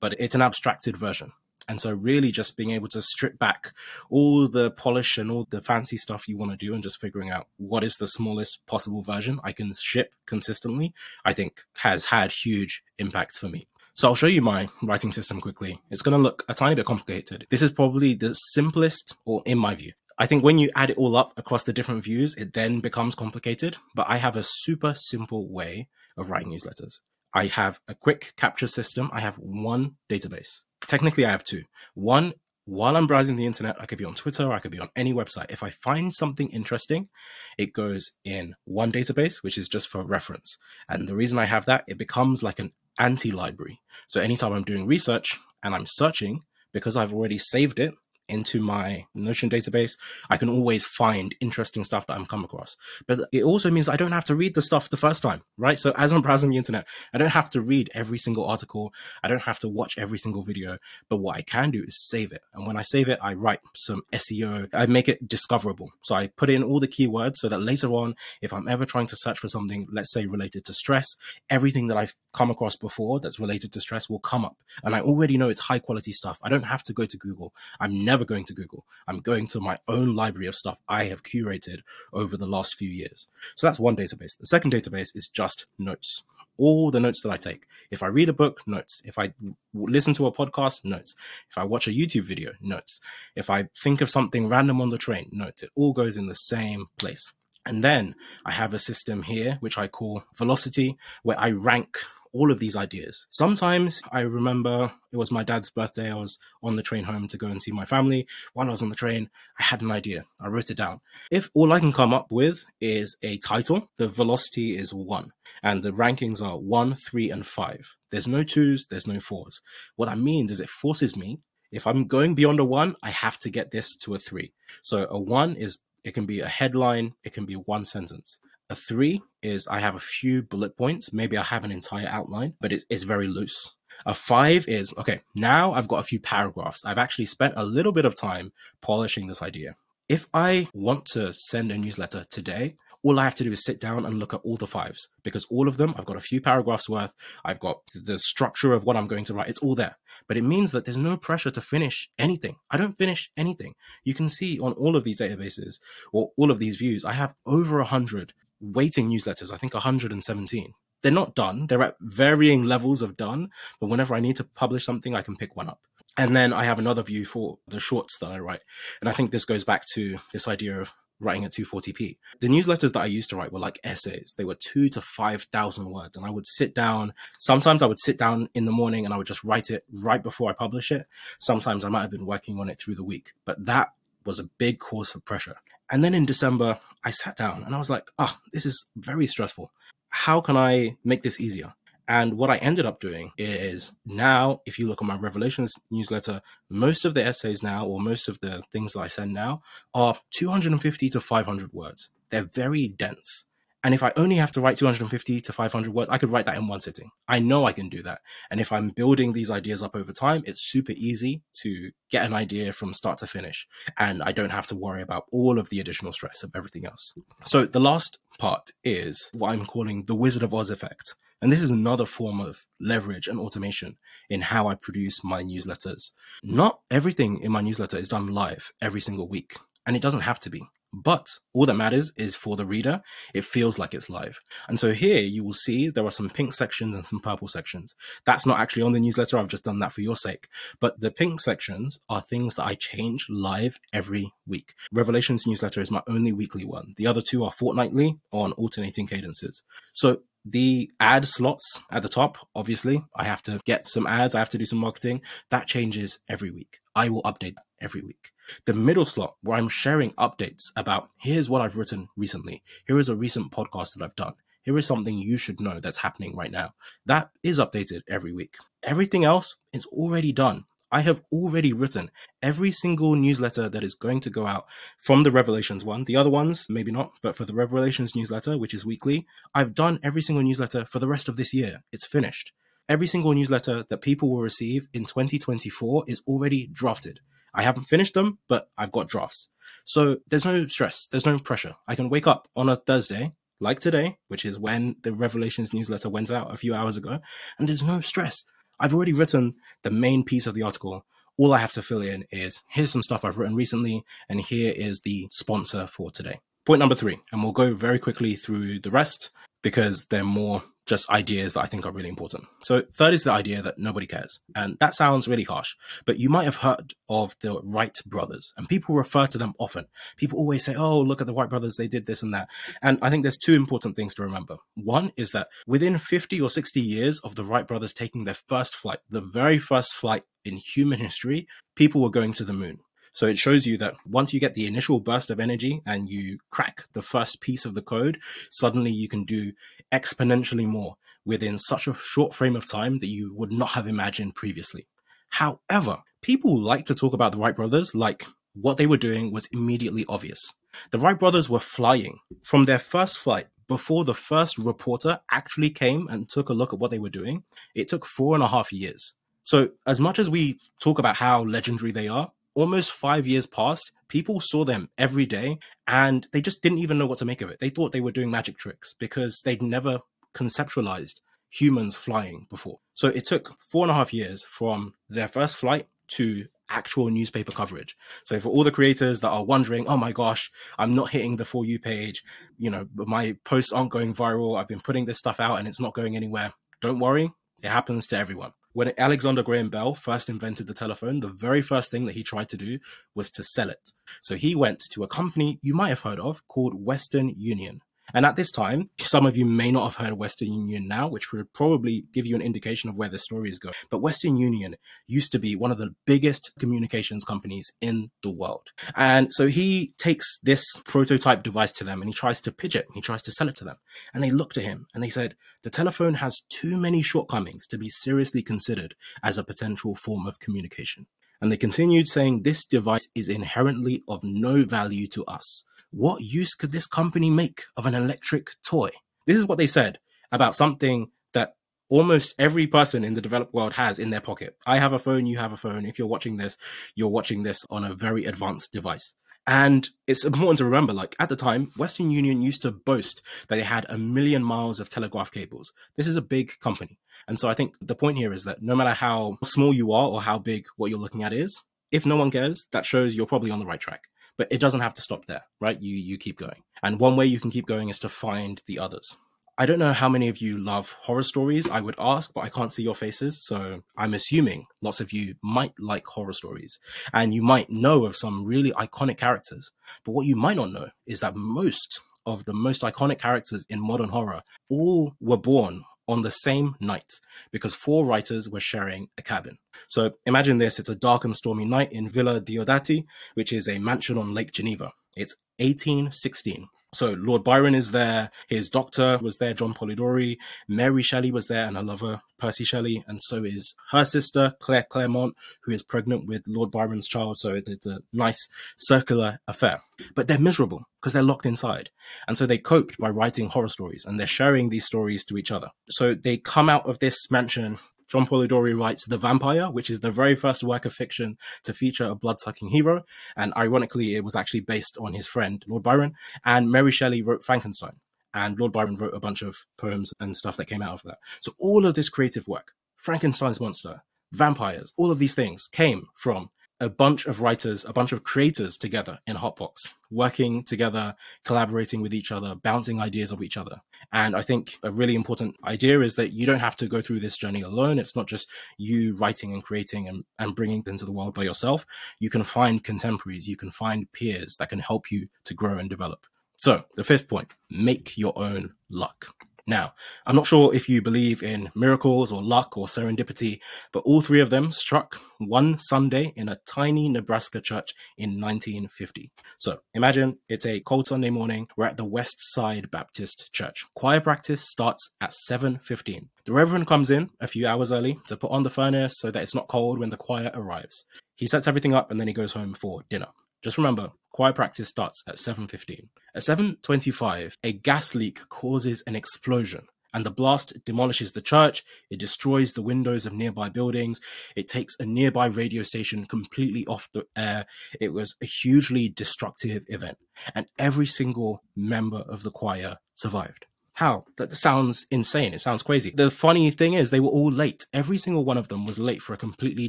but 0.00 0.14
it's 0.18 0.34
an 0.34 0.42
abstracted 0.42 0.96
version. 0.96 1.32
And 1.68 1.80
so, 1.80 1.92
really, 1.92 2.32
just 2.32 2.56
being 2.56 2.70
able 2.70 2.88
to 2.88 3.02
strip 3.02 3.38
back 3.38 3.72
all 4.10 4.48
the 4.48 4.70
polish 4.70 5.18
and 5.18 5.30
all 5.30 5.46
the 5.50 5.60
fancy 5.60 5.96
stuff 5.96 6.26
you 6.26 6.38
want 6.38 6.50
to 6.50 6.56
do 6.56 6.74
and 6.74 6.82
just 6.82 7.00
figuring 7.00 7.30
out 7.30 7.46
what 7.58 7.84
is 7.84 7.96
the 7.96 8.06
smallest 8.06 8.66
possible 8.66 9.02
version 9.02 9.38
I 9.44 9.52
can 9.52 9.72
ship 9.78 10.14
consistently, 10.26 10.94
I 11.24 11.34
think 11.34 11.60
has 11.76 12.06
had 12.06 12.32
huge 12.32 12.82
impact 12.98 13.36
for 13.36 13.48
me. 13.48 13.68
So 13.94 14.08
I'll 14.08 14.14
show 14.14 14.28
you 14.28 14.42
my 14.42 14.68
writing 14.82 15.10
system 15.10 15.40
quickly. 15.40 15.80
It's 15.90 16.02
going 16.02 16.16
to 16.16 16.22
look 16.22 16.44
a 16.48 16.54
tiny 16.54 16.76
bit 16.76 16.86
complicated. 16.86 17.46
This 17.50 17.62
is 17.62 17.72
probably 17.72 18.14
the 18.14 18.32
simplest, 18.32 19.16
or 19.26 19.42
in 19.44 19.58
my 19.58 19.74
view. 19.74 19.92
I 20.16 20.26
think 20.26 20.44
when 20.44 20.58
you 20.58 20.70
add 20.74 20.90
it 20.90 20.98
all 20.98 21.16
up 21.16 21.32
across 21.36 21.64
the 21.64 21.72
different 21.72 22.04
views, 22.04 22.36
it 22.36 22.52
then 22.52 22.80
becomes 22.80 23.14
complicated. 23.14 23.76
But 23.94 24.06
I 24.08 24.16
have 24.16 24.36
a 24.36 24.44
super 24.44 24.94
simple 24.94 25.48
way 25.48 25.88
of 26.16 26.30
writing 26.30 26.52
newsletters. 26.52 27.00
I 27.34 27.46
have 27.46 27.80
a 27.88 27.94
quick 27.94 28.32
capture 28.36 28.66
system. 28.66 29.10
I 29.12 29.20
have 29.20 29.36
one 29.36 29.96
database. 30.08 30.62
Technically, 30.80 31.24
I 31.24 31.30
have 31.30 31.44
two. 31.44 31.64
One, 31.94 32.32
while 32.64 32.96
I'm 32.96 33.06
browsing 33.06 33.36
the 33.36 33.46
internet, 33.46 33.76
I 33.80 33.86
could 33.86 33.98
be 33.98 34.04
on 34.04 34.14
Twitter, 34.14 34.52
I 34.52 34.58
could 34.58 34.70
be 34.70 34.78
on 34.78 34.90
any 34.94 35.14
website. 35.14 35.50
If 35.50 35.62
I 35.62 35.70
find 35.70 36.12
something 36.12 36.48
interesting, 36.50 37.08
it 37.56 37.72
goes 37.72 38.12
in 38.24 38.54
one 38.64 38.92
database, 38.92 39.42
which 39.42 39.56
is 39.56 39.68
just 39.68 39.88
for 39.88 40.04
reference. 40.04 40.58
And 40.88 41.08
the 41.08 41.16
reason 41.16 41.38
I 41.38 41.46
have 41.46 41.64
that, 41.64 41.84
it 41.88 41.96
becomes 41.96 42.42
like 42.42 42.58
an 42.58 42.72
anti 42.98 43.30
library. 43.30 43.80
So 44.06 44.20
anytime 44.20 44.52
I'm 44.52 44.64
doing 44.64 44.86
research 44.86 45.38
and 45.62 45.74
I'm 45.74 45.86
searching, 45.86 46.42
because 46.72 46.96
I've 46.96 47.14
already 47.14 47.38
saved 47.38 47.80
it, 47.80 47.94
into 48.28 48.60
my 48.60 49.06
Notion 49.14 49.50
database, 49.50 49.96
I 50.30 50.36
can 50.36 50.48
always 50.48 50.86
find 50.86 51.34
interesting 51.40 51.84
stuff 51.84 52.06
that 52.06 52.16
I'm 52.16 52.26
come 52.26 52.44
across. 52.44 52.76
But 53.06 53.20
it 53.32 53.42
also 53.44 53.70
means 53.70 53.88
I 53.88 53.96
don't 53.96 54.12
have 54.12 54.24
to 54.26 54.34
read 54.34 54.54
the 54.54 54.62
stuff 54.62 54.90
the 54.90 54.96
first 54.96 55.22
time, 55.22 55.42
right? 55.56 55.78
So 55.78 55.92
as 55.96 56.12
I'm 56.12 56.22
browsing 56.22 56.50
the 56.50 56.56
internet, 56.56 56.86
I 57.12 57.18
don't 57.18 57.30
have 57.30 57.50
to 57.50 57.60
read 57.60 57.90
every 57.94 58.18
single 58.18 58.46
article. 58.46 58.92
I 59.22 59.28
don't 59.28 59.42
have 59.42 59.58
to 59.60 59.68
watch 59.68 59.98
every 59.98 60.18
single 60.18 60.42
video. 60.42 60.78
But 61.08 61.18
what 61.18 61.36
I 61.36 61.42
can 61.42 61.70
do 61.70 61.82
is 61.82 62.08
save 62.08 62.32
it. 62.32 62.42
And 62.54 62.66
when 62.66 62.76
I 62.76 62.82
save 62.82 63.08
it, 63.08 63.18
I 63.22 63.34
write 63.34 63.60
some 63.74 64.02
SEO. 64.12 64.68
I 64.72 64.86
make 64.86 65.08
it 65.08 65.26
discoverable. 65.26 65.90
So 66.02 66.14
I 66.14 66.28
put 66.28 66.50
in 66.50 66.62
all 66.62 66.80
the 66.80 66.88
keywords 66.88 67.36
so 67.36 67.48
that 67.48 67.60
later 67.60 67.88
on, 67.88 68.14
if 68.42 68.52
I'm 68.52 68.68
ever 68.68 68.84
trying 68.84 69.06
to 69.08 69.16
search 69.16 69.38
for 69.38 69.48
something, 69.48 69.88
let's 69.92 70.12
say 70.12 70.26
related 70.26 70.64
to 70.66 70.72
stress, 70.72 71.16
everything 71.50 71.86
that 71.88 71.96
I've 71.96 72.14
come 72.32 72.50
across 72.50 72.76
before 72.76 73.20
that's 73.20 73.40
related 73.40 73.72
to 73.72 73.80
stress 73.80 74.08
will 74.08 74.18
come 74.18 74.44
up. 74.44 74.56
And 74.84 74.94
I 74.94 75.00
already 75.00 75.36
know 75.36 75.48
it's 75.48 75.60
high 75.60 75.78
quality 75.78 76.12
stuff. 76.12 76.38
I 76.42 76.48
don't 76.48 76.64
have 76.64 76.82
to 76.84 76.92
go 76.92 77.06
to 77.06 77.16
Google. 77.16 77.54
I'm 77.80 78.04
never 78.04 78.17
never 78.18 78.24
going 78.24 78.44
to 78.44 78.52
Google. 78.52 78.84
I'm 79.06 79.20
going 79.20 79.46
to 79.48 79.60
my 79.60 79.78
own 79.86 80.16
library 80.16 80.48
of 80.48 80.56
stuff 80.56 80.80
I 80.88 81.04
have 81.04 81.22
curated 81.22 81.82
over 82.12 82.36
the 82.36 82.48
last 82.48 82.74
few 82.74 82.88
years. 82.88 83.28
So 83.54 83.68
that's 83.68 83.78
one 83.78 83.94
database. 83.94 84.36
The 84.36 84.46
second 84.46 84.72
database 84.72 85.14
is 85.14 85.28
just 85.28 85.66
notes. 85.78 86.24
All 86.56 86.90
the 86.90 86.98
notes 86.98 87.22
that 87.22 87.30
I 87.30 87.36
take. 87.36 87.66
If 87.92 88.02
I 88.02 88.08
read 88.08 88.28
a 88.28 88.32
book, 88.32 88.62
notes. 88.66 89.02
If 89.04 89.20
I 89.20 89.32
listen 89.72 90.14
to 90.14 90.26
a 90.26 90.32
podcast, 90.32 90.84
notes. 90.84 91.14
If 91.48 91.56
I 91.56 91.62
watch 91.62 91.86
a 91.86 91.92
YouTube 91.92 92.24
video, 92.24 92.54
notes. 92.60 93.00
If 93.36 93.50
I 93.50 93.68
think 93.80 94.00
of 94.00 94.10
something 94.10 94.48
random 94.48 94.80
on 94.80 94.90
the 94.90 94.98
train, 94.98 95.28
notes. 95.30 95.62
It 95.62 95.70
all 95.76 95.92
goes 95.92 96.16
in 96.16 96.26
the 96.26 96.34
same 96.34 96.86
place. 96.98 97.32
And 97.68 97.84
then 97.84 98.14
I 98.46 98.52
have 98.52 98.72
a 98.72 98.78
system 98.78 99.22
here, 99.24 99.58
which 99.60 99.76
I 99.76 99.88
call 99.88 100.24
velocity, 100.34 100.96
where 101.22 101.38
I 101.38 101.50
rank 101.50 101.98
all 102.32 102.50
of 102.50 102.60
these 102.60 102.76
ideas. 102.76 103.26
Sometimes 103.28 104.00
I 104.10 104.20
remember 104.20 104.90
it 105.12 105.18
was 105.18 105.30
my 105.30 105.44
dad's 105.44 105.68
birthday. 105.68 106.10
I 106.10 106.14
was 106.14 106.38
on 106.62 106.76
the 106.76 106.82
train 106.82 107.04
home 107.04 107.28
to 107.28 107.36
go 107.36 107.48
and 107.48 107.60
see 107.60 107.70
my 107.70 107.84
family. 107.84 108.26
While 108.54 108.68
I 108.68 108.70
was 108.70 108.80
on 108.80 108.88
the 108.88 108.96
train, 108.96 109.28
I 109.60 109.64
had 109.64 109.82
an 109.82 109.90
idea. 109.90 110.24
I 110.40 110.48
wrote 110.48 110.70
it 110.70 110.78
down. 110.78 111.00
If 111.30 111.50
all 111.52 111.74
I 111.74 111.78
can 111.78 111.92
come 111.92 112.14
up 112.14 112.28
with 112.30 112.64
is 112.80 113.18
a 113.22 113.36
title, 113.36 113.90
the 113.98 114.08
velocity 114.08 114.74
is 114.74 114.94
one, 114.94 115.32
and 115.62 115.82
the 115.82 115.92
rankings 115.92 116.40
are 116.40 116.58
one, 116.58 116.94
three, 116.94 117.30
and 117.30 117.46
five. 117.46 117.96
There's 118.10 118.26
no 118.26 118.44
twos, 118.44 118.86
there's 118.86 119.06
no 119.06 119.20
fours. 119.20 119.60
What 119.96 120.06
that 120.06 120.18
means 120.18 120.50
is 120.50 120.60
it 120.60 120.70
forces 120.70 121.18
me 121.18 121.40
if 121.70 121.86
I'm 121.86 122.06
going 122.06 122.34
beyond 122.34 122.60
a 122.60 122.64
one, 122.64 122.96
I 123.02 123.10
have 123.10 123.38
to 123.40 123.50
get 123.50 123.70
this 123.70 123.94
to 123.96 124.14
a 124.14 124.18
three. 124.18 124.52
So 124.82 125.06
a 125.10 125.18
one 125.18 125.54
is 125.54 125.78
it 126.04 126.14
can 126.14 126.26
be 126.26 126.40
a 126.40 126.48
headline, 126.48 127.14
it 127.24 127.32
can 127.32 127.44
be 127.44 127.54
one 127.54 127.84
sentence. 127.84 128.40
A 128.70 128.74
three 128.74 129.22
is 129.42 129.66
I 129.66 129.80
have 129.80 129.94
a 129.94 130.00
few 130.00 130.42
bullet 130.42 130.76
points. 130.76 131.12
Maybe 131.12 131.38
I 131.38 131.42
have 131.42 131.64
an 131.64 131.72
entire 131.72 132.06
outline, 132.08 132.54
but 132.60 132.72
it's, 132.72 132.84
it's 132.90 133.04
very 133.04 133.26
loose. 133.26 133.74
A 134.06 134.14
five 134.14 134.68
is 134.68 134.92
okay, 134.96 135.22
now 135.34 135.72
I've 135.72 135.88
got 135.88 136.00
a 136.00 136.04
few 136.04 136.20
paragraphs. 136.20 136.84
I've 136.84 136.98
actually 136.98 137.24
spent 137.24 137.54
a 137.56 137.64
little 137.64 137.92
bit 137.92 138.04
of 138.04 138.14
time 138.14 138.52
polishing 138.80 139.26
this 139.26 139.42
idea. 139.42 139.76
If 140.08 140.26
I 140.32 140.68
want 140.72 141.04
to 141.06 141.32
send 141.32 141.72
a 141.72 141.78
newsletter 141.78 142.24
today, 142.30 142.76
all 143.02 143.18
I 143.18 143.24
have 143.24 143.34
to 143.36 143.44
do 143.44 143.52
is 143.52 143.64
sit 143.64 143.80
down 143.80 144.04
and 144.04 144.18
look 144.18 144.34
at 144.34 144.40
all 144.44 144.56
the 144.56 144.66
fives 144.66 145.08
because 145.22 145.46
all 145.46 145.68
of 145.68 145.76
them, 145.76 145.94
I've 145.96 146.04
got 146.04 146.16
a 146.16 146.20
few 146.20 146.40
paragraphs 146.40 146.88
worth. 146.88 147.14
I've 147.44 147.60
got 147.60 147.80
the 147.94 148.18
structure 148.18 148.72
of 148.72 148.84
what 148.84 148.96
I'm 148.96 149.06
going 149.06 149.24
to 149.26 149.34
write. 149.34 149.48
It's 149.48 149.60
all 149.60 149.74
there. 149.74 149.96
But 150.26 150.36
it 150.36 150.42
means 150.42 150.72
that 150.72 150.84
there's 150.84 150.96
no 150.96 151.16
pressure 151.16 151.50
to 151.50 151.60
finish 151.60 152.10
anything. 152.18 152.56
I 152.70 152.76
don't 152.76 152.96
finish 152.96 153.30
anything. 153.36 153.74
You 154.04 154.14
can 154.14 154.28
see 154.28 154.58
on 154.58 154.72
all 154.72 154.96
of 154.96 155.04
these 155.04 155.20
databases 155.20 155.80
or 156.12 156.30
all 156.36 156.50
of 156.50 156.58
these 156.58 156.76
views, 156.76 157.04
I 157.04 157.12
have 157.12 157.34
over 157.46 157.78
a 157.78 157.84
hundred 157.84 158.32
waiting 158.60 159.08
newsletters. 159.08 159.52
I 159.52 159.56
think 159.56 159.74
117 159.74 160.74
they're 161.02 161.12
not 161.12 161.34
done. 161.34 161.66
They're 161.66 161.82
at 161.82 161.96
varying 162.00 162.64
levels 162.64 163.02
of 163.02 163.16
done, 163.16 163.50
but 163.80 163.88
whenever 163.88 164.14
I 164.14 164.20
need 164.20 164.36
to 164.36 164.44
publish 164.44 164.84
something, 164.84 165.14
I 165.14 165.22
can 165.22 165.36
pick 165.36 165.54
one 165.56 165.68
up. 165.68 165.80
And 166.16 166.34
then 166.34 166.52
I 166.52 166.64
have 166.64 166.80
another 166.80 167.02
view 167.02 167.24
for 167.24 167.58
the 167.68 167.78
shorts 167.78 168.18
that 168.18 168.32
I 168.32 168.40
write. 168.40 168.64
And 169.00 169.08
I 169.08 169.12
think 169.12 169.30
this 169.30 169.44
goes 169.44 169.62
back 169.62 169.86
to 169.92 170.18
this 170.32 170.48
idea 170.48 170.80
of 170.80 170.92
writing 171.20 171.44
at 171.44 171.52
240p. 171.52 172.16
The 172.40 172.48
newsletters 172.48 172.92
that 172.92 173.00
I 173.00 173.06
used 173.06 173.30
to 173.30 173.36
write 173.36 173.52
were 173.52 173.58
like 173.58 173.80
essays. 173.84 174.34
They 174.36 174.44
were 174.44 174.54
two 174.54 174.88
to 174.90 175.00
5,000 175.00 175.90
words. 175.90 176.16
And 176.16 176.26
I 176.26 176.30
would 176.30 176.46
sit 176.46 176.74
down. 176.74 177.12
Sometimes 177.38 177.82
I 177.82 177.86
would 177.86 178.00
sit 178.00 178.18
down 178.18 178.48
in 178.54 178.64
the 178.64 178.72
morning 178.72 179.04
and 179.04 179.12
I 179.12 179.16
would 179.16 179.26
just 179.26 179.44
write 179.44 179.70
it 179.70 179.84
right 179.92 180.22
before 180.22 180.50
I 180.50 180.54
publish 180.54 180.90
it. 180.90 181.06
Sometimes 181.38 181.84
I 181.84 181.88
might 181.88 182.02
have 182.02 182.10
been 182.10 182.26
working 182.26 182.58
on 182.60 182.68
it 182.68 182.80
through 182.80 182.94
the 182.94 183.04
week, 183.04 183.32
but 183.44 183.64
that 183.66 183.92
was 184.24 184.38
a 184.38 184.44
big 184.58 184.78
cause 184.78 185.14
of 185.14 185.24
pressure. 185.24 185.56
And 185.90 186.04
then 186.04 186.14
in 186.14 186.26
December, 186.26 186.78
I 187.04 187.10
sat 187.10 187.36
down 187.36 187.64
and 187.64 187.74
I 187.74 187.78
was 187.78 187.90
like, 187.90 188.10
ah, 188.18 188.36
oh, 188.36 188.42
this 188.52 188.66
is 188.66 188.88
very 188.96 189.26
stressful. 189.26 189.72
How 190.10 190.40
can 190.40 190.56
I 190.56 190.96
make 191.04 191.22
this 191.22 191.40
easier? 191.40 191.74
And 192.08 192.38
what 192.38 192.50
I 192.50 192.56
ended 192.56 192.86
up 192.86 193.00
doing 193.00 193.32
is 193.36 193.92
now, 194.06 194.62
if 194.64 194.78
you 194.78 194.88
look 194.88 195.02
at 195.02 195.06
my 195.06 195.18
Revelations 195.18 195.74
newsletter, 195.90 196.40
most 196.70 197.04
of 197.04 197.12
the 197.12 197.22
essays 197.22 197.62
now, 197.62 197.86
or 197.86 198.00
most 198.00 198.30
of 198.30 198.40
the 198.40 198.62
things 198.72 198.94
that 198.94 199.00
I 199.00 199.08
send 199.08 199.34
now, 199.34 199.60
are 199.92 200.16
250 200.30 201.10
to 201.10 201.20
500 201.20 201.72
words. 201.74 202.10
They're 202.30 202.48
very 202.50 202.88
dense. 202.88 203.47
And 203.84 203.94
if 203.94 204.02
I 204.02 204.12
only 204.16 204.36
have 204.36 204.50
to 204.52 204.60
write 204.60 204.76
250 204.76 205.40
to 205.40 205.52
500 205.52 205.94
words, 205.94 206.10
I 206.10 206.18
could 206.18 206.30
write 206.30 206.46
that 206.46 206.56
in 206.56 206.66
one 206.66 206.80
sitting. 206.80 207.10
I 207.28 207.38
know 207.38 207.64
I 207.64 207.72
can 207.72 207.88
do 207.88 208.02
that. 208.02 208.20
And 208.50 208.60
if 208.60 208.72
I'm 208.72 208.88
building 208.88 209.32
these 209.32 209.50
ideas 209.50 209.82
up 209.82 209.94
over 209.94 210.12
time, 210.12 210.42
it's 210.46 210.60
super 210.60 210.92
easy 210.96 211.42
to 211.62 211.90
get 212.10 212.26
an 212.26 212.34
idea 212.34 212.72
from 212.72 212.92
start 212.92 213.18
to 213.18 213.26
finish. 213.26 213.66
And 213.96 214.22
I 214.22 214.32
don't 214.32 214.50
have 214.50 214.66
to 214.68 214.76
worry 214.76 215.02
about 215.02 215.24
all 215.30 215.58
of 215.58 215.70
the 215.70 215.78
additional 215.78 216.12
stress 216.12 216.42
of 216.42 216.50
everything 216.56 216.86
else. 216.86 217.14
So 217.44 217.66
the 217.66 217.80
last 217.80 218.18
part 218.38 218.70
is 218.82 219.30
what 219.32 219.50
I'm 219.50 219.64
calling 219.64 220.04
the 220.06 220.14
Wizard 220.14 220.42
of 220.42 220.52
Oz 220.54 220.70
effect. 220.70 221.14
And 221.40 221.52
this 221.52 221.62
is 221.62 221.70
another 221.70 222.04
form 222.06 222.40
of 222.40 222.66
leverage 222.80 223.28
and 223.28 223.38
automation 223.38 223.96
in 224.28 224.40
how 224.40 224.66
I 224.66 224.74
produce 224.74 225.22
my 225.22 225.44
newsletters. 225.44 226.10
Not 226.42 226.80
everything 226.90 227.38
in 227.38 227.52
my 227.52 227.60
newsletter 227.60 227.96
is 227.96 228.08
done 228.08 228.34
live 228.34 228.72
every 228.82 229.00
single 229.00 229.28
week, 229.28 229.54
and 229.86 229.94
it 229.94 230.02
doesn't 230.02 230.22
have 230.22 230.40
to 230.40 230.50
be. 230.50 230.64
But 230.92 231.28
all 231.52 231.66
that 231.66 231.74
matters 231.74 232.12
is 232.16 232.34
for 232.34 232.56
the 232.56 232.64
reader, 232.64 233.02
it 233.34 233.44
feels 233.44 233.78
like 233.78 233.92
it's 233.92 234.08
live. 234.08 234.40
And 234.68 234.80
so 234.80 234.92
here 234.92 235.20
you 235.20 235.44
will 235.44 235.52
see 235.52 235.90
there 235.90 236.06
are 236.06 236.10
some 236.10 236.30
pink 236.30 236.54
sections 236.54 236.94
and 236.94 237.04
some 237.04 237.20
purple 237.20 237.46
sections. 237.46 237.94
That's 238.24 238.46
not 238.46 238.58
actually 238.58 238.82
on 238.82 238.92
the 238.92 239.00
newsletter. 239.00 239.38
I've 239.38 239.48
just 239.48 239.64
done 239.64 239.80
that 239.80 239.92
for 239.92 240.00
your 240.00 240.16
sake. 240.16 240.48
But 240.80 241.00
the 241.00 241.10
pink 241.10 241.40
sections 241.40 242.00
are 242.08 242.22
things 242.22 242.54
that 242.54 242.66
I 242.66 242.74
change 242.74 243.26
live 243.28 243.78
every 243.92 244.32
week. 244.46 244.74
Revelations 244.92 245.46
newsletter 245.46 245.80
is 245.80 245.90
my 245.90 246.02
only 246.08 246.32
weekly 246.32 246.64
one. 246.64 246.94
The 246.96 247.06
other 247.06 247.20
two 247.20 247.44
are 247.44 247.52
fortnightly 247.52 248.18
on 248.32 248.52
alternating 248.52 249.06
cadences. 249.06 249.64
So 249.92 250.22
the 250.44 250.90
ad 250.98 251.28
slots 251.28 251.82
at 251.90 252.02
the 252.02 252.08
top, 252.08 252.38
obviously, 252.54 253.04
I 253.14 253.24
have 253.24 253.42
to 253.42 253.60
get 253.66 253.86
some 253.86 254.06
ads, 254.06 254.34
I 254.34 254.38
have 254.38 254.48
to 254.50 254.58
do 254.58 254.64
some 254.64 254.78
marketing. 254.78 255.20
That 255.50 255.66
changes 255.66 256.20
every 256.28 256.50
week. 256.50 256.78
I 256.94 257.10
will 257.10 257.22
update 257.22 257.54
every 257.80 258.00
week. 258.00 258.32
The 258.64 258.74
middle 258.74 259.04
slot, 259.04 259.36
where 259.42 259.58
I'm 259.58 259.68
sharing 259.68 260.12
updates 260.12 260.72
about 260.76 261.10
here's 261.20 261.50
what 261.50 261.60
I've 261.60 261.76
written 261.76 262.08
recently, 262.16 262.62
here 262.86 262.98
is 262.98 263.08
a 263.08 263.16
recent 263.16 263.50
podcast 263.50 263.94
that 263.94 264.04
I've 264.04 264.16
done, 264.16 264.34
here 264.62 264.76
is 264.76 264.86
something 264.86 265.18
you 265.18 265.38
should 265.38 265.60
know 265.60 265.80
that's 265.80 265.96
happening 265.96 266.36
right 266.36 266.50
now. 266.50 266.74
That 267.06 267.30
is 267.42 267.58
updated 267.58 268.02
every 268.06 268.32
week. 268.32 268.56
Everything 268.82 269.24
else 269.24 269.56
is 269.72 269.86
already 269.86 270.30
done. 270.30 270.64
I 270.90 271.00
have 271.00 271.22
already 271.32 271.72
written 271.72 272.10
every 272.42 272.70
single 272.70 273.14
newsletter 273.14 273.68
that 273.68 273.84
is 273.84 273.94
going 273.94 274.20
to 274.20 274.30
go 274.30 274.46
out 274.46 274.66
from 274.98 275.22
the 275.22 275.30
Revelations 275.30 275.84
one. 275.84 276.04
The 276.04 276.16
other 276.16 276.30
ones, 276.30 276.66
maybe 276.68 276.90
not, 276.90 277.12
but 277.22 277.34
for 277.34 277.44
the 277.44 277.54
Revelations 277.54 278.16
newsletter, 278.16 278.56
which 278.56 278.74
is 278.74 278.86
weekly, 278.86 279.26
I've 279.54 279.74
done 279.74 280.00
every 280.02 280.22
single 280.22 280.44
newsletter 280.44 280.84
for 280.86 280.98
the 280.98 281.08
rest 281.08 281.28
of 281.28 281.36
this 281.36 281.52
year. 281.52 281.82
It's 281.92 282.06
finished. 282.06 282.52
Every 282.88 283.06
single 283.06 283.34
newsletter 283.34 283.84
that 283.88 284.00
people 284.02 284.30
will 284.30 284.40
receive 284.40 284.88
in 284.94 285.04
2024 285.04 286.04
is 286.08 286.22
already 286.26 286.68
drafted. 286.72 287.20
I 287.54 287.62
haven't 287.62 287.84
finished 287.84 288.14
them, 288.14 288.38
but 288.48 288.68
I've 288.76 288.92
got 288.92 289.08
drafts. 289.08 289.50
So 289.84 290.18
there's 290.28 290.44
no 290.44 290.66
stress, 290.66 291.06
there's 291.06 291.26
no 291.26 291.38
pressure. 291.38 291.74
I 291.86 291.94
can 291.94 292.10
wake 292.10 292.26
up 292.26 292.48
on 292.54 292.68
a 292.68 292.76
Thursday, 292.76 293.32
like 293.60 293.80
today, 293.80 294.18
which 294.28 294.44
is 294.44 294.58
when 294.58 294.96
the 295.02 295.12
Revelations 295.12 295.72
newsletter 295.72 296.08
went 296.08 296.30
out 296.30 296.52
a 296.52 296.56
few 296.56 296.74
hours 296.74 296.96
ago, 296.96 297.20
and 297.58 297.68
there's 297.68 297.82
no 297.82 298.00
stress. 298.00 298.44
I've 298.78 298.94
already 298.94 299.12
written 299.12 299.54
the 299.82 299.90
main 299.90 300.24
piece 300.24 300.46
of 300.46 300.54
the 300.54 300.62
article. 300.62 301.04
All 301.36 301.54
I 301.54 301.58
have 301.58 301.72
to 301.72 301.82
fill 301.82 302.02
in 302.02 302.24
is 302.30 302.62
here's 302.68 302.90
some 302.90 303.02
stuff 303.02 303.24
I've 303.24 303.38
written 303.38 303.56
recently, 303.56 304.04
and 304.28 304.40
here 304.40 304.72
is 304.76 305.00
the 305.00 305.28
sponsor 305.30 305.86
for 305.86 306.10
today. 306.10 306.40
Point 306.64 306.80
number 306.80 306.94
three, 306.94 307.18
and 307.32 307.42
we'll 307.42 307.52
go 307.52 307.72
very 307.74 307.98
quickly 307.98 308.36
through 308.36 308.80
the 308.80 308.90
rest 308.90 309.30
because 309.62 310.06
they're 310.06 310.24
more 310.24 310.62
just 310.88 311.08
ideas 311.10 311.52
that 311.52 311.62
I 311.62 311.66
think 311.66 311.84
are 311.84 311.92
really 311.92 312.08
important. 312.08 312.44
So, 312.62 312.82
third 312.94 313.12
is 313.12 313.22
the 313.22 313.32
idea 313.32 313.62
that 313.62 313.78
nobody 313.78 314.06
cares. 314.06 314.40
And 314.56 314.76
that 314.80 314.94
sounds 314.94 315.28
really 315.28 315.44
harsh, 315.44 315.74
but 316.06 316.18
you 316.18 316.30
might 316.30 316.44
have 316.44 316.56
heard 316.56 316.94
of 317.08 317.36
the 317.40 317.60
Wright 317.62 317.94
brothers, 318.06 318.52
and 318.56 318.68
people 318.68 318.94
refer 318.94 319.26
to 319.28 319.38
them 319.38 319.54
often. 319.58 319.86
People 320.16 320.38
always 320.38 320.64
say, 320.64 320.74
Oh, 320.74 321.00
look 321.00 321.20
at 321.20 321.26
the 321.26 321.34
Wright 321.34 321.50
brothers, 321.50 321.76
they 321.76 321.88
did 321.88 322.06
this 322.06 322.22
and 322.22 322.32
that. 322.34 322.48
And 322.82 322.98
I 323.02 323.10
think 323.10 323.22
there's 323.22 323.36
two 323.36 323.54
important 323.54 323.96
things 323.96 324.14
to 324.14 324.22
remember. 324.22 324.56
One 324.74 325.12
is 325.16 325.32
that 325.32 325.48
within 325.66 325.98
50 325.98 326.40
or 326.40 326.50
60 326.50 326.80
years 326.80 327.20
of 327.20 327.34
the 327.34 327.44
Wright 327.44 327.66
brothers 327.66 327.92
taking 327.92 328.24
their 328.24 328.34
first 328.34 328.74
flight, 328.74 329.00
the 329.10 329.20
very 329.20 329.58
first 329.58 329.92
flight 329.92 330.24
in 330.44 330.56
human 330.56 330.98
history, 330.98 331.46
people 331.76 332.00
were 332.02 332.10
going 332.10 332.32
to 332.32 332.44
the 332.44 332.52
moon. 332.52 332.80
So 333.12 333.26
it 333.26 333.38
shows 333.38 333.66
you 333.66 333.76
that 333.78 333.94
once 334.06 334.32
you 334.32 334.40
get 334.40 334.54
the 334.54 334.66
initial 334.66 335.00
burst 335.00 335.30
of 335.30 335.40
energy 335.40 335.82
and 335.86 336.08
you 336.08 336.38
crack 336.50 336.84
the 336.92 337.02
first 337.02 337.40
piece 337.40 337.64
of 337.64 337.74
the 337.74 337.82
code, 337.82 338.18
suddenly 338.50 338.90
you 338.90 339.08
can 339.08 339.24
do 339.24 339.52
exponentially 339.92 340.66
more 340.66 340.96
within 341.24 341.58
such 341.58 341.86
a 341.86 341.94
short 341.94 342.34
frame 342.34 342.56
of 342.56 342.70
time 342.70 342.98
that 342.98 343.06
you 343.06 343.32
would 343.34 343.52
not 343.52 343.70
have 343.70 343.86
imagined 343.86 344.34
previously. 344.34 344.86
However, 345.30 345.98
people 346.22 346.58
like 346.58 346.86
to 346.86 346.94
talk 346.94 347.12
about 347.12 347.32
the 347.32 347.38
Wright 347.38 347.54
brothers 347.54 347.94
like 347.94 348.26
what 348.54 348.76
they 348.76 348.86
were 348.86 348.96
doing 348.96 349.32
was 349.32 349.46
immediately 349.52 350.04
obvious. 350.08 350.54
The 350.90 350.98
Wright 350.98 351.18
brothers 351.18 351.48
were 351.48 351.60
flying 351.60 352.18
from 352.42 352.64
their 352.64 352.78
first 352.78 353.18
flight 353.18 353.46
before 353.68 354.04
the 354.04 354.14
first 354.14 354.58
reporter 354.58 355.20
actually 355.30 355.70
came 355.70 356.08
and 356.08 356.28
took 356.28 356.48
a 356.48 356.54
look 356.54 356.72
at 356.72 356.78
what 356.78 356.90
they 356.90 356.98
were 356.98 357.10
doing. 357.10 357.44
It 357.74 357.88
took 357.88 358.06
four 358.06 358.34
and 358.34 358.42
a 358.42 358.48
half 358.48 358.72
years. 358.72 359.14
So, 359.44 359.70
as 359.86 360.00
much 360.00 360.18
as 360.18 360.28
we 360.28 360.58
talk 360.80 360.98
about 360.98 361.16
how 361.16 361.44
legendary 361.44 361.92
they 361.92 362.08
are, 362.08 362.32
almost 362.58 362.90
five 362.90 363.26
years 363.26 363.46
passed. 363.46 363.92
People 364.08 364.40
saw 364.40 364.64
them 364.64 364.90
every 364.98 365.26
day 365.26 365.58
and 365.86 366.26
they 366.32 366.40
just 366.40 366.60
didn't 366.60 366.78
even 366.78 366.98
know 366.98 367.06
what 367.06 367.18
to 367.18 367.24
make 367.24 367.40
of 367.40 367.50
it. 367.50 367.60
They 367.60 367.70
thought 367.70 367.92
they 367.92 368.00
were 368.00 368.10
doing 368.10 368.30
magic 368.30 368.58
tricks 368.58 368.94
because 368.98 369.42
they'd 369.44 369.62
never 369.62 370.00
conceptualized 370.34 371.20
humans 371.50 371.94
flying 371.94 372.46
before. 372.50 372.80
So 372.94 373.08
it 373.08 373.24
took 373.24 373.56
four 373.62 373.84
and 373.84 373.92
a 373.92 373.94
half 373.94 374.12
years 374.12 374.44
from 374.44 374.94
their 375.08 375.28
first 375.28 375.56
flight 375.56 375.86
to 376.08 376.46
actual 376.68 377.10
newspaper 377.10 377.52
coverage. 377.52 377.96
So 378.24 378.40
for 378.40 378.48
all 378.48 378.64
the 378.64 378.72
creators 378.72 379.20
that 379.20 379.30
are 379.30 379.44
wondering, 379.44 379.86
oh 379.86 379.96
my 379.96 380.10
gosh, 380.10 380.50
I'm 380.78 380.94
not 380.94 381.10
hitting 381.10 381.36
the 381.36 381.44
for 381.44 381.64
you 381.64 381.78
page, 381.78 382.24
you 382.58 382.70
know, 382.70 382.88
my 382.94 383.36
posts 383.44 383.72
aren't 383.72 383.92
going 383.92 384.14
viral. 384.14 384.58
I've 384.58 384.68
been 384.68 384.80
putting 384.80 385.04
this 385.04 385.18
stuff 385.18 385.38
out 385.38 385.60
and 385.60 385.68
it's 385.68 385.80
not 385.80 385.94
going 385.94 386.16
anywhere. 386.16 386.52
Don't 386.80 386.98
worry, 386.98 387.30
it 387.62 387.68
happens 387.68 388.08
to 388.08 388.16
everyone. 388.16 388.52
When 388.78 388.92
Alexander 388.96 389.42
Graham 389.42 389.70
Bell 389.70 389.96
first 389.96 390.30
invented 390.30 390.68
the 390.68 390.72
telephone, 390.72 391.18
the 391.18 391.26
very 391.26 391.62
first 391.62 391.90
thing 391.90 392.04
that 392.04 392.14
he 392.14 392.22
tried 392.22 392.48
to 392.50 392.56
do 392.56 392.78
was 393.12 393.28
to 393.32 393.42
sell 393.42 393.70
it. 393.70 393.92
So 394.22 394.36
he 394.36 394.54
went 394.54 394.78
to 394.90 395.02
a 395.02 395.08
company 395.08 395.58
you 395.62 395.74
might 395.74 395.88
have 395.88 396.02
heard 396.02 396.20
of 396.20 396.46
called 396.46 396.74
Western 396.74 397.28
Union. 397.36 397.80
And 398.14 398.24
at 398.24 398.36
this 398.36 398.50
time, 398.50 398.90
some 399.00 399.26
of 399.26 399.36
you 399.36 399.44
may 399.44 399.70
not 399.70 399.84
have 399.84 399.96
heard 399.96 400.12
of 400.12 400.18
Western 400.18 400.52
Union 400.52 400.88
now, 400.88 401.08
which 401.08 401.32
would 401.32 401.52
probably 401.52 402.04
give 402.12 402.26
you 402.26 402.36
an 402.36 402.42
indication 402.42 402.88
of 402.88 402.96
where 402.96 403.08
the 403.08 403.18
story 403.18 403.50
is 403.50 403.58
going. 403.58 403.74
But 403.90 403.98
Western 403.98 404.36
Union 404.36 404.76
used 405.06 405.32
to 405.32 405.38
be 405.38 405.56
one 405.56 405.70
of 405.70 405.78
the 405.78 405.94
biggest 406.06 406.52
communications 406.58 407.24
companies 407.24 407.72
in 407.80 408.10
the 408.22 408.30
world. 408.30 408.68
And 408.94 409.32
so 409.32 409.46
he 409.46 409.92
takes 409.98 410.38
this 410.42 410.64
prototype 410.84 411.42
device 411.42 411.72
to 411.72 411.84
them 411.84 412.00
and 412.00 412.08
he 412.08 412.14
tries 412.14 412.40
to 412.42 412.52
pitch 412.52 412.76
it, 412.76 412.86
he 412.94 413.00
tries 413.00 413.22
to 413.22 413.32
sell 413.32 413.48
it 413.48 413.56
to 413.56 413.64
them. 413.64 413.76
And 414.14 414.22
they 414.22 414.30
looked 414.30 414.56
at 414.56 414.64
him 414.64 414.86
and 414.94 415.02
they 415.02 415.10
said, 415.10 415.34
the 415.62 415.70
telephone 415.70 416.14
has 416.14 416.42
too 416.48 416.76
many 416.76 417.02
shortcomings 417.02 417.66
to 417.66 417.78
be 417.78 417.88
seriously 417.88 418.42
considered 418.42 418.94
as 419.22 419.38
a 419.38 419.44
potential 419.44 419.94
form 419.94 420.26
of 420.26 420.38
communication. 420.38 421.06
And 421.40 421.52
they 421.52 421.56
continued 421.56 422.08
saying, 422.08 422.42
This 422.42 422.64
device 422.64 423.08
is 423.14 423.28
inherently 423.28 424.02
of 424.08 424.24
no 424.24 424.64
value 424.64 425.06
to 425.08 425.24
us 425.26 425.64
what 425.90 426.22
use 426.22 426.54
could 426.54 426.72
this 426.72 426.86
company 426.86 427.30
make 427.30 427.64
of 427.76 427.86
an 427.86 427.94
electric 427.94 428.50
toy? 428.62 428.90
This 429.26 429.36
is 429.36 429.46
what 429.46 429.58
they 429.58 429.66
said 429.66 429.98
about 430.30 430.54
something 430.54 431.10
that 431.32 431.54
almost 431.88 432.34
every 432.38 432.66
person 432.66 433.04
in 433.04 433.14
the 433.14 433.22
developed 433.22 433.54
world 433.54 433.74
has 433.74 433.98
in 433.98 434.10
their 434.10 434.20
pocket. 434.20 434.56
I 434.66 434.78
have 434.78 434.92
a 434.92 434.98
phone, 434.98 435.26
you 435.26 435.38
have 435.38 435.52
a 435.52 435.56
phone. 435.56 435.86
If 435.86 435.98
you're 435.98 436.08
watching 436.08 436.36
this, 436.36 436.58
you're 436.94 437.08
watching 437.08 437.42
this 437.42 437.64
on 437.70 437.84
a 437.84 437.94
very 437.94 438.24
advanced 438.24 438.72
device. 438.72 439.14
And 439.46 439.88
it's 440.06 440.26
important 440.26 440.58
to 440.58 440.66
remember, 440.66 440.92
like 440.92 441.16
at 441.18 441.30
the 441.30 441.36
time, 441.36 441.68
Western 441.78 442.10
Union 442.10 442.42
used 442.42 442.60
to 442.62 442.70
boast 442.70 443.22
that 443.48 443.56
they 443.56 443.62
had 443.62 443.86
a 443.88 443.96
million 443.96 444.44
miles 444.44 444.78
of 444.78 444.90
telegraph 444.90 445.30
cables. 445.30 445.72
This 445.96 446.06
is 446.06 446.16
a 446.16 446.22
big 446.22 446.52
company. 446.60 446.98
And 447.26 447.40
so 447.40 447.48
I 447.48 447.54
think 447.54 447.74
the 447.80 447.94
point 447.94 448.18
here 448.18 448.34
is 448.34 448.44
that 448.44 448.62
no 448.62 448.76
matter 448.76 448.92
how 448.92 449.38
small 449.42 449.72
you 449.72 449.92
are 449.92 450.08
or 450.08 450.20
how 450.20 450.38
big 450.38 450.66
what 450.76 450.90
you're 450.90 450.98
looking 450.98 451.22
at 451.22 451.32
is, 451.32 451.64
if 451.90 452.04
no 452.04 452.16
one 452.16 452.30
cares, 452.30 452.66
that 452.72 452.84
shows 452.84 453.14
you're 453.14 453.24
probably 453.24 453.50
on 453.50 453.58
the 453.58 453.66
right 453.66 453.80
track 453.80 454.08
but 454.38 454.48
it 454.50 454.60
doesn't 454.60 454.80
have 454.80 454.94
to 454.94 455.02
stop 455.02 455.26
there, 455.26 455.42
right? 455.60 455.78
You 455.80 455.94
you 455.94 456.16
keep 456.16 456.38
going. 456.38 456.62
And 456.82 456.98
one 457.00 457.16
way 457.16 457.26
you 457.26 457.40
can 457.40 457.50
keep 457.50 457.66
going 457.66 457.90
is 457.90 457.98
to 457.98 458.08
find 458.08 458.62
the 458.66 458.78
others. 458.78 459.18
I 459.60 459.66
don't 459.66 459.80
know 459.80 459.92
how 459.92 460.08
many 460.08 460.28
of 460.28 460.38
you 460.38 460.56
love 460.56 460.92
horror 461.00 461.24
stories. 461.24 461.68
I 461.68 461.80
would 461.80 461.96
ask, 461.98 462.32
but 462.32 462.44
I 462.44 462.48
can't 462.48 462.72
see 462.72 462.84
your 462.84 462.94
faces. 462.94 463.44
So 463.44 463.82
I'm 463.96 464.14
assuming 464.14 464.66
lots 464.80 465.00
of 465.00 465.12
you 465.12 465.34
might 465.42 465.72
like 465.80 466.06
horror 466.06 466.32
stories 466.32 466.78
and 467.12 467.34
you 467.34 467.42
might 467.42 467.68
know 467.68 468.06
of 468.06 468.14
some 468.14 468.44
really 468.44 468.70
iconic 468.70 469.16
characters. 469.16 469.72
But 470.04 470.12
what 470.12 470.26
you 470.26 470.36
might 470.36 470.56
not 470.56 470.70
know 470.70 470.90
is 471.08 471.18
that 471.20 471.34
most 471.34 472.00
of 472.24 472.44
the 472.44 472.54
most 472.54 472.82
iconic 472.82 473.18
characters 473.18 473.66
in 473.68 473.80
modern 473.80 474.10
horror 474.10 474.42
all 474.70 475.14
were 475.20 475.36
born 475.36 475.82
on 476.08 476.22
the 476.22 476.30
same 476.30 476.74
night 476.80 477.20
because 477.52 477.74
four 477.74 478.06
writers 478.06 478.48
were 478.48 478.60
sharing 478.60 479.08
a 479.18 479.22
cabin. 479.22 479.58
So 479.88 480.12
imagine 480.26 480.58
this 480.58 480.78
it's 480.78 480.88
a 480.88 480.94
dark 480.94 481.24
and 481.24 481.36
stormy 481.36 481.64
night 481.64 481.92
in 481.92 482.08
Villa 482.08 482.40
Diodati, 482.40 483.04
which 483.34 483.52
is 483.52 483.68
a 483.68 483.78
mansion 483.78 484.18
on 484.18 484.34
Lake 484.34 484.52
Geneva. 484.52 484.92
It's 485.16 485.36
1816. 485.58 486.68
So 486.92 487.14
Lord 487.18 487.44
Byron 487.44 487.74
is 487.74 487.92
there, 487.92 488.30
his 488.48 488.70
doctor 488.70 489.18
was 489.20 489.36
there, 489.36 489.52
John 489.52 489.74
Polidori, 489.74 490.36
Mary 490.68 491.02
Shelley 491.02 491.30
was 491.30 491.46
there, 491.46 491.66
and 491.66 491.76
her 491.76 491.82
lover, 491.82 492.22
Percy 492.38 492.64
Shelley, 492.64 493.04
and 493.06 493.22
so 493.22 493.44
is 493.44 493.74
her 493.90 494.04
sister, 494.04 494.54
Claire 494.58 494.86
Clairmont, 494.88 495.34
who 495.64 495.72
is 495.72 495.82
pregnant 495.82 496.26
with 496.26 496.42
Lord 496.46 496.70
Byron's 496.70 497.06
child. 497.06 497.36
So 497.38 497.54
it's 497.54 497.86
a 497.86 497.98
nice 498.12 498.48
circular 498.78 499.40
affair. 499.46 499.80
But 500.14 500.28
they're 500.28 500.38
miserable 500.38 500.84
because 501.00 501.12
they're 501.12 501.22
locked 501.22 501.46
inside. 501.46 501.90
And 502.26 502.38
so 502.38 502.46
they 502.46 502.58
coped 502.58 502.96
by 502.98 503.10
writing 503.10 503.48
horror 503.48 503.68
stories 503.68 504.06
and 504.06 504.18
they're 504.18 504.26
sharing 504.26 504.70
these 504.70 504.86
stories 504.86 505.24
to 505.26 505.36
each 505.36 505.52
other. 505.52 505.68
So 505.90 506.14
they 506.14 506.38
come 506.38 506.70
out 506.70 506.88
of 506.88 507.00
this 507.00 507.30
mansion 507.30 507.76
John 508.08 508.26
Polidori 508.26 508.78
writes 508.78 509.06
The 509.06 509.18
Vampire, 509.18 509.70
which 509.70 509.90
is 509.90 510.00
the 510.00 510.10
very 510.10 510.34
first 510.34 510.64
work 510.64 510.84
of 510.84 510.92
fiction 510.92 511.36
to 511.64 511.74
feature 511.74 512.06
a 512.06 512.14
blood 512.14 512.40
sucking 512.40 512.70
hero. 512.70 513.04
And 513.36 513.52
ironically, 513.56 514.14
it 514.14 514.24
was 514.24 514.34
actually 514.34 514.60
based 514.60 514.96
on 515.00 515.14
his 515.14 515.26
friend, 515.26 515.62
Lord 515.68 515.82
Byron. 515.82 516.14
And 516.44 516.70
Mary 516.70 516.90
Shelley 516.90 517.22
wrote 517.22 517.44
Frankenstein. 517.44 517.96
And 518.34 518.58
Lord 518.58 518.72
Byron 518.72 518.96
wrote 518.96 519.14
a 519.14 519.20
bunch 519.20 519.42
of 519.42 519.56
poems 519.76 520.12
and 520.20 520.36
stuff 520.36 520.56
that 520.56 520.66
came 520.66 520.82
out 520.82 520.94
of 520.94 521.02
that. 521.04 521.18
So 521.40 521.52
all 521.58 521.86
of 521.86 521.94
this 521.94 522.08
creative 522.08 522.46
work, 522.46 522.72
Frankenstein's 522.96 523.60
monster, 523.60 524.02
vampires, 524.32 524.92
all 524.96 525.10
of 525.10 525.18
these 525.18 525.34
things 525.34 525.68
came 525.68 526.06
from 526.14 526.50
a 526.80 526.88
bunch 526.88 527.26
of 527.26 527.40
writers, 527.40 527.84
a 527.84 527.92
bunch 527.92 528.12
of 528.12 528.22
creators 528.22 528.76
together 528.76 529.18
in 529.26 529.36
Hotbox, 529.36 529.92
working 530.10 530.62
together, 530.62 531.14
collaborating 531.44 532.00
with 532.00 532.14
each 532.14 532.30
other, 532.30 532.54
bouncing 532.54 533.00
ideas 533.00 533.32
of 533.32 533.42
each 533.42 533.56
other. 533.56 533.80
And 534.12 534.36
I 534.36 534.42
think 534.42 534.78
a 534.82 534.90
really 534.90 535.14
important 535.14 535.56
idea 535.66 536.00
is 536.00 536.14
that 536.16 536.32
you 536.32 536.46
don't 536.46 536.60
have 536.60 536.76
to 536.76 536.86
go 536.86 537.00
through 537.00 537.20
this 537.20 537.36
journey 537.36 537.62
alone. 537.62 537.98
It's 537.98 538.14
not 538.14 538.26
just 538.26 538.48
you 538.76 539.16
writing 539.16 539.52
and 539.52 539.62
creating 539.62 540.08
and, 540.08 540.24
and 540.38 540.54
bringing 540.54 540.84
into 540.86 541.04
the 541.04 541.12
world 541.12 541.34
by 541.34 541.42
yourself. 541.42 541.84
You 542.20 542.30
can 542.30 542.44
find 542.44 542.84
contemporaries, 542.84 543.48
you 543.48 543.56
can 543.56 543.70
find 543.70 544.10
peers 544.12 544.56
that 544.58 544.68
can 544.68 544.78
help 544.78 545.10
you 545.10 545.28
to 545.44 545.54
grow 545.54 545.78
and 545.78 545.90
develop. 545.90 546.26
So 546.56 546.84
the 546.96 547.04
fifth 547.04 547.28
point, 547.28 547.52
make 547.70 548.16
your 548.16 548.36
own 548.36 548.74
luck. 548.90 549.34
Now, 549.68 549.92
I'm 550.24 550.34
not 550.34 550.46
sure 550.46 550.74
if 550.74 550.88
you 550.88 551.02
believe 551.02 551.42
in 551.42 551.70
miracles 551.74 552.32
or 552.32 552.42
luck 552.42 552.78
or 552.78 552.86
serendipity, 552.86 553.60
but 553.92 554.02
all 554.06 554.22
three 554.22 554.40
of 554.40 554.48
them 554.48 554.70
struck 554.72 555.20
one 555.36 555.76
Sunday 555.78 556.32
in 556.36 556.48
a 556.48 556.56
tiny 556.66 557.10
Nebraska 557.10 557.60
church 557.60 557.90
in 558.16 558.40
1950. 558.40 559.30
So 559.58 559.80
imagine 559.92 560.38
it's 560.48 560.64
a 560.64 560.80
cold 560.80 561.06
Sunday 561.06 561.28
morning. 561.28 561.68
We're 561.76 561.84
at 561.84 561.98
the 561.98 562.06
West 562.06 562.36
Side 562.40 562.90
Baptist 562.90 563.52
Church. 563.52 563.84
Choir 563.94 564.22
practice 564.22 564.66
starts 564.66 565.10
at 565.20 565.34
7:15. 565.34 566.30
The 566.46 566.52
Reverend 566.54 566.86
comes 566.86 567.10
in 567.10 567.28
a 567.38 567.46
few 567.46 567.66
hours 567.66 567.92
early 567.92 568.18
to 568.28 568.38
put 568.38 568.50
on 568.50 568.62
the 568.62 568.70
furnace 568.70 569.18
so 569.18 569.30
that 569.30 569.42
it's 569.42 569.54
not 569.54 569.68
cold 569.68 569.98
when 569.98 570.08
the 570.08 570.16
choir 570.16 570.50
arrives. 570.54 571.04
He 571.36 571.46
sets 571.46 571.68
everything 571.68 571.92
up 571.92 572.10
and 572.10 572.18
then 572.18 572.26
he 572.26 572.32
goes 572.32 572.54
home 572.54 572.72
for 572.72 573.02
dinner. 573.10 573.28
Just 573.62 573.78
remember, 573.78 574.10
choir 574.32 574.52
practice 574.52 574.88
starts 574.88 575.22
at 575.26 575.36
7.15. 575.36 576.08
At 576.34 576.42
7.25, 576.42 577.54
a 577.64 577.72
gas 577.72 578.14
leak 578.14 578.48
causes 578.48 579.02
an 579.06 579.16
explosion 579.16 579.86
and 580.14 580.24
the 580.24 580.30
blast 580.30 580.84
demolishes 580.84 581.32
the 581.32 581.40
church, 581.40 581.84
it 582.10 582.18
destroys 582.18 582.72
the 582.72 582.82
windows 582.82 583.26
of 583.26 583.32
nearby 583.32 583.68
buildings, 583.68 584.20
it 584.56 584.68
takes 584.68 584.96
a 584.98 585.06
nearby 585.06 585.46
radio 585.46 585.82
station 585.82 586.24
completely 586.24 586.86
off 586.86 587.08
the 587.12 587.24
air. 587.36 587.66
It 588.00 588.12
was 588.12 588.34
a 588.42 588.46
hugely 588.46 589.08
destructive 589.08 589.84
event, 589.88 590.18
and 590.54 590.66
every 590.78 591.06
single 591.06 591.62
member 591.76 592.18
of 592.28 592.42
the 592.42 592.50
choir 592.50 592.96
survived. 593.14 593.66
How? 593.98 594.26
That 594.36 594.52
sounds 594.52 595.08
insane. 595.10 595.52
It 595.52 595.60
sounds 595.60 595.82
crazy. 595.82 596.12
The 596.12 596.30
funny 596.30 596.70
thing 596.70 596.92
is, 596.92 597.10
they 597.10 597.18
were 597.18 597.30
all 597.30 597.50
late. 597.50 597.84
Every 597.92 598.16
single 598.16 598.44
one 598.44 598.56
of 598.56 598.68
them 598.68 598.86
was 598.86 599.00
late 599.00 599.20
for 599.20 599.34
a 599.34 599.36
completely 599.36 599.88